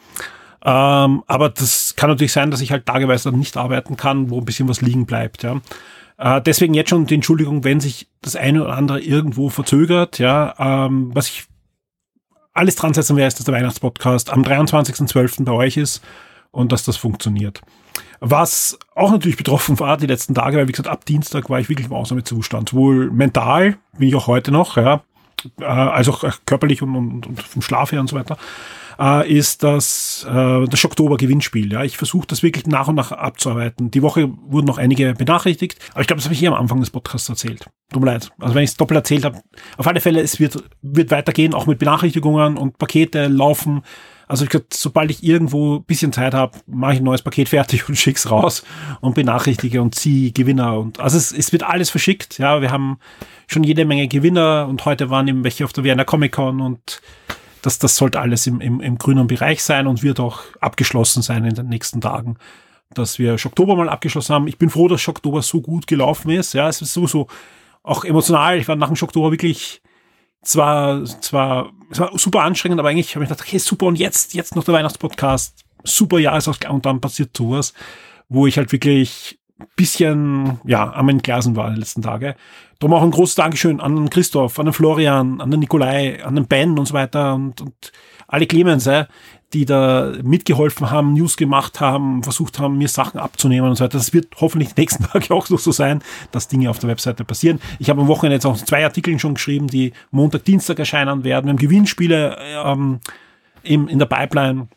[0.68, 4.46] Ähm, aber das kann natürlich sein, dass ich halt tageweise nicht arbeiten kann, wo ein
[4.46, 5.62] bisschen was liegen bleibt, ja.
[6.18, 10.18] Äh, deswegen jetzt schon die Entschuldigung, wenn sich das eine oder andere irgendwo verzögert.
[10.18, 11.46] Ja, ähm, was ich
[12.54, 15.44] alles dran setzen werde, ist, dass der Weihnachtspodcast am 23.12.
[15.44, 16.02] bei euch ist
[16.52, 17.62] und dass das funktioniert.
[18.22, 21.70] Was auch natürlich betroffen war die letzten Tage, weil wie gesagt, ab Dienstag war ich
[21.70, 22.70] wirklich im Ausnahmezustand.
[22.70, 25.04] Sowohl mental, bin ich auch heute noch, ja,
[25.60, 28.38] äh, als auch körperlich und, und, und vom Schlaf her und so weiter
[29.00, 31.72] äh, ist das, äh, das Oktober-Gewinnspiel.
[31.72, 33.92] Ja, ich versuche das wirklich nach und nach abzuarbeiten.
[33.92, 36.80] Die Woche wurden noch einige benachrichtigt, aber ich glaube, das habe ich hier am Anfang
[36.80, 37.66] des Podcasts erzählt.
[37.92, 38.32] Tut mir leid.
[38.40, 39.42] Also wenn ich es doppelt erzählt habe,
[39.78, 43.84] auf alle Fälle, es wird, wird weitergehen, auch mit Benachrichtigungen und Pakete laufen.
[44.28, 47.88] Also ich glaube, sobald ich irgendwo bisschen Zeit habe, mache ich ein neues Paket fertig
[47.88, 48.64] und schick's raus
[49.02, 50.80] und benachrichtige und ziehe Gewinner.
[50.80, 52.38] Und also es, es wird alles verschickt.
[52.38, 52.98] Ja, wir haben
[53.48, 57.02] schon jede Menge Gewinner und heute waren eben welche auf der Vienna Comic Con und
[57.66, 61.46] das, das sollte alles im, im, im grünen Bereich sein und wird auch abgeschlossen sein
[61.46, 62.38] in den nächsten Tagen,
[62.94, 64.48] dass wir Schocktober mal abgeschlossen haben.
[64.48, 66.54] Ich bin froh, dass Schocktober so gut gelaufen ist.
[66.54, 67.28] Ja, es ist sowieso
[67.82, 68.60] auch emotional.
[68.60, 69.82] Ich war nach dem Schocktober wirklich
[70.44, 74.36] zwar, zwar, es war super anstrengend, aber eigentlich habe ich gedacht, okay, super, und jetzt,
[74.36, 77.74] jetzt noch der Weihnachtspodcast, super Jahresausgang, und dann passiert sowas,
[78.30, 79.40] wo ich halt wirklich
[79.76, 82.36] bisschen, ja, am Entglasen war in den letzten Tagen.
[82.80, 86.48] Darum auch ein großes Dankeschön an Christoph, an den Florian, an den Nikolai, an den
[86.48, 87.92] Ben und so weiter und, und
[88.28, 88.90] alle Clemens,
[89.54, 93.98] die da mitgeholfen haben, News gemacht haben, versucht haben, mir Sachen abzunehmen und so weiter.
[93.98, 96.02] Das wird hoffentlich die nächsten Tage auch noch so sein,
[96.32, 97.62] dass Dinge auf der Webseite passieren.
[97.80, 101.46] Ich habe am Wochenende jetzt auch zwei Artikel schon geschrieben, die Montag, Dienstag erscheinen werden.
[101.46, 103.00] Wir haben Gewinnspiele ähm,
[103.64, 104.68] in der Pipeline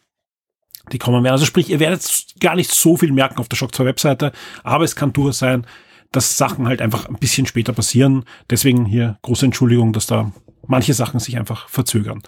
[0.93, 1.35] die kommen werden.
[1.35, 4.33] Also sprich, ihr werdet gar nicht so viel merken auf der Shock 2 Webseite,
[4.63, 5.67] aber es kann durchaus sein,
[6.13, 8.25] dass Sachen halt einfach ein bisschen später passieren.
[8.51, 10.33] Deswegen hier große Entschuldigung, dass da
[10.67, 12.23] manche Sachen sich einfach verzögern.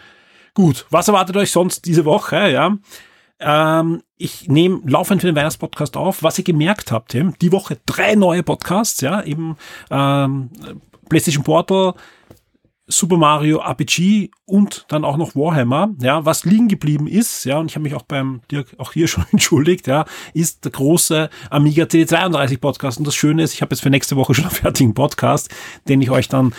[0.54, 2.50] Gut, was erwartet euch sonst diese Woche?
[2.50, 2.76] Ja,
[3.40, 6.22] ähm, ich nehme laufend für den Weihnachtspodcast auf.
[6.22, 9.56] Was ihr gemerkt habt, die Woche drei neue Podcasts, ja, eben
[9.90, 10.50] ähm,
[11.08, 11.94] PlayStation Portal,
[12.90, 15.90] Super Mario RPG und dann auch noch Warhammer.
[16.00, 19.08] Ja, was liegen geblieben ist, ja, und ich habe mich auch beim Dirk auch hier
[19.08, 22.98] schon entschuldigt, ja, ist der große Amiga CD32 Podcast.
[22.98, 25.50] Und das Schöne ist, ich habe jetzt für nächste Woche schon einen fertigen Podcast,
[25.88, 26.52] den ich euch dann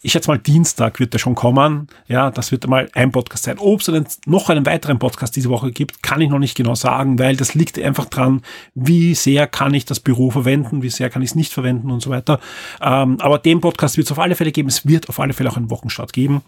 [0.00, 1.88] ich schätze mal Dienstag wird er schon kommen.
[2.06, 3.58] Ja, das wird mal ein Podcast sein.
[3.58, 7.18] Ob es noch einen weiteren Podcast diese Woche gibt, kann ich noch nicht genau sagen,
[7.18, 8.42] weil das liegt einfach dran,
[8.74, 12.00] wie sehr kann ich das Büro verwenden, wie sehr kann ich es nicht verwenden und
[12.00, 12.38] so weiter.
[12.80, 14.68] Ähm, aber den Podcast wird es auf alle Fälle geben.
[14.68, 16.42] Es wird auf alle Fälle auch einen Wochenstart geben.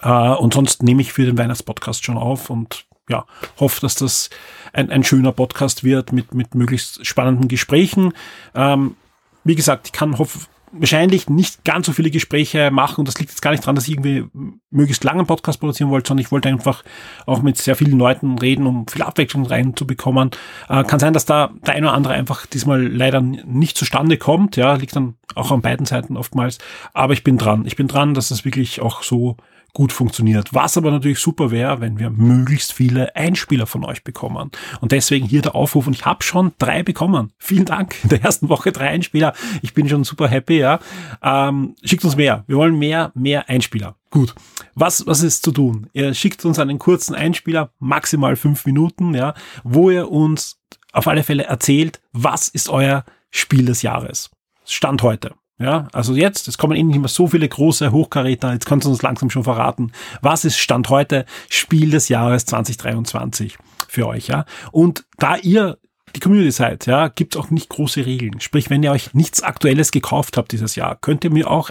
[0.00, 3.26] Äh, und sonst nehme ich für den Weihnachtspodcast schon auf und ja,
[3.60, 4.30] hoffe, dass das
[4.72, 8.14] ein, ein schöner Podcast wird mit, mit möglichst spannenden Gesprächen.
[8.54, 8.96] Ähm,
[9.44, 13.30] wie gesagt, ich kann hoffen, wahrscheinlich nicht ganz so viele Gespräche machen und das liegt
[13.30, 14.24] jetzt gar nicht dran, dass ich irgendwie
[14.70, 16.84] möglichst langen Podcast produzieren wollte, sondern ich wollte einfach
[17.26, 20.30] auch mit sehr vielen Leuten reden, um viel Abwechslung reinzubekommen.
[20.68, 24.56] Äh, kann sein, dass da der eine oder andere einfach diesmal leider nicht zustande kommt,
[24.56, 26.58] ja, liegt dann auch an beiden Seiten oftmals,
[26.92, 27.64] aber ich bin dran.
[27.66, 29.36] Ich bin dran, dass das wirklich auch so
[29.72, 30.54] gut funktioniert.
[30.54, 34.50] Was aber natürlich super wäre, wenn wir möglichst viele Einspieler von euch bekommen.
[34.80, 37.32] Und deswegen hier der Aufruf und ich habe schon drei bekommen.
[37.38, 37.96] Vielen Dank.
[38.02, 39.34] In der ersten Woche drei Einspieler.
[39.62, 40.80] Ich bin schon super happy, ja.
[41.22, 42.44] Ähm, schickt uns mehr.
[42.46, 43.96] Wir wollen mehr, mehr Einspieler.
[44.10, 44.34] Gut.
[44.74, 45.88] Was, was ist zu tun?
[45.92, 50.60] Ihr schickt uns einen kurzen Einspieler, maximal fünf Minuten, ja, wo ihr uns
[50.92, 54.30] auf alle Fälle erzählt, was ist euer Spiel des Jahres?
[54.64, 55.34] Stand heute.
[55.58, 58.90] Ja, also jetzt, es kommen eben nicht mehr so viele große Hochkaräter, jetzt kannst du
[58.90, 59.90] uns langsam schon verraten,
[60.22, 64.44] was ist Stand heute Spiel des Jahres 2023 für euch, ja?
[64.70, 65.78] Und da ihr
[66.14, 68.40] die Community seid, ja, gibt es auch nicht große Regeln.
[68.40, 71.70] Sprich, wenn ihr euch nichts Aktuelles gekauft habt dieses Jahr, könnt ihr mir auch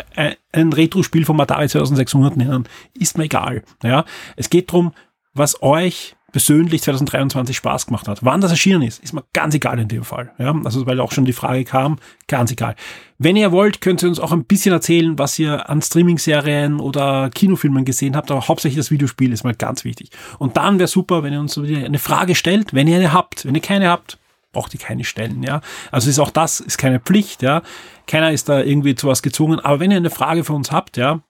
[0.52, 2.68] ein Retro-Spiel von Atari 2600 nennen.
[2.94, 3.64] Ist mir egal.
[3.84, 4.94] Ja, es geht drum,
[5.34, 8.24] was euch persönlich 2023 Spaß gemacht hat.
[8.24, 10.34] Wann das erschienen ist, ist mir ganz egal in dem Fall.
[10.38, 12.76] Ja, also weil auch schon die Frage kam, ganz egal.
[13.18, 17.32] Wenn ihr wollt, könnt ihr uns auch ein bisschen erzählen, was ihr an Streaming-Serien oder
[17.34, 20.12] Kinofilmen gesehen habt, aber hauptsächlich das Videospiel ist mal ganz wichtig.
[20.38, 23.44] Und dann wäre super, wenn ihr uns eine Frage stellt, wenn ihr eine habt.
[23.44, 24.20] Wenn ihr keine habt,
[24.54, 25.62] braucht ihr keine stellen, ja.
[25.92, 27.64] Also ist auch das, ist keine Pflicht, ja.
[28.06, 30.98] Keiner ist da irgendwie zu was gezwungen, aber wenn ihr eine Frage für uns habt,
[30.98, 31.22] ja,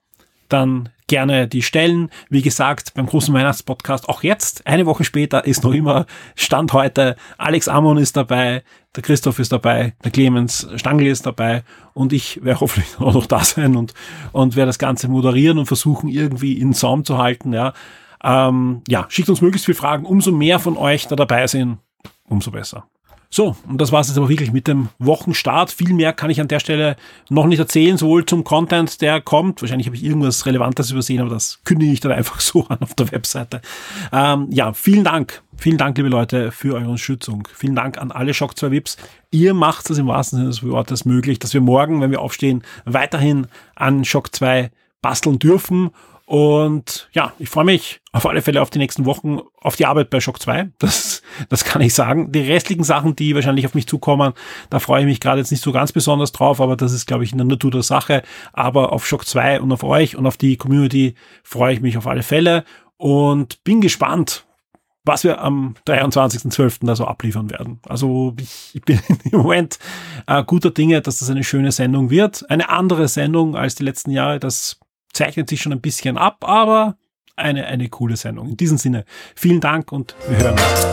[0.50, 2.10] dann gerne die stellen.
[2.30, 6.06] Wie gesagt, beim großen Weihnachtspodcast, auch jetzt, eine Woche später, ist noch immer
[6.36, 7.16] Stand heute.
[7.36, 8.62] Alex Amon ist dabei,
[8.94, 13.26] der Christoph ist dabei, der Clemens Stangl ist dabei und ich werde hoffentlich auch noch
[13.26, 13.94] da sein und,
[14.32, 17.72] und werde das Ganze moderieren und versuchen, irgendwie in Saum zu halten, ja.
[18.22, 20.04] Ähm, ja, schickt uns möglichst viele Fragen.
[20.04, 21.78] Umso mehr von euch da dabei sind,
[22.28, 22.86] umso besser.
[23.30, 25.70] So, und das war es jetzt aber wirklich mit dem Wochenstart.
[25.70, 26.96] Viel mehr kann ich an der Stelle
[27.28, 29.60] noch nicht erzählen, sowohl zum Content, der kommt.
[29.60, 32.94] Wahrscheinlich habe ich irgendwas Relevantes übersehen, aber das kündige ich dann einfach so an auf
[32.94, 33.60] der Webseite.
[34.12, 35.42] Ähm, ja, vielen Dank.
[35.58, 37.46] Vielen Dank, liebe Leute, für eure Unterstützung.
[37.54, 38.96] Vielen Dank an alle Shock 2 Vips.
[39.30, 42.62] Ihr macht es im wahrsten Sinne des Wortes möglich, dass wir morgen, wenn wir aufstehen,
[42.84, 44.70] weiterhin an Shock 2
[45.02, 45.90] basteln dürfen
[46.28, 50.10] und ja, ich freue mich auf alle Fälle auf die nächsten Wochen, auf die Arbeit
[50.10, 50.68] bei Shock 2.
[50.78, 52.32] Das, das kann ich sagen.
[52.32, 54.34] Die restlichen Sachen, die wahrscheinlich auf mich zukommen,
[54.68, 57.24] da freue ich mich gerade jetzt nicht so ganz besonders drauf, aber das ist, glaube
[57.24, 58.22] ich, in der Natur der Sache.
[58.52, 61.14] Aber auf Shock 2 und auf euch und auf die Community
[61.44, 62.64] freue ich mich auf alle Fälle
[62.98, 64.44] und bin gespannt,
[65.04, 66.84] was wir am 23.12.
[66.84, 67.80] da so abliefern werden.
[67.88, 69.00] Also ich, ich bin
[69.32, 69.78] im Moment
[70.26, 72.44] äh, guter Dinge, dass das eine schöne Sendung wird.
[72.50, 74.78] Eine andere Sendung als die letzten Jahre, das
[75.18, 76.96] zeichnet sich schon ein bisschen ab, aber
[77.36, 78.50] eine, eine coole Sendung.
[78.50, 79.04] In diesem Sinne,
[79.34, 80.86] vielen Dank und wir hören uns.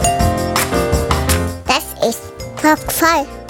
[1.67, 2.21] Das ist
[2.61, 3.44] Talk voll.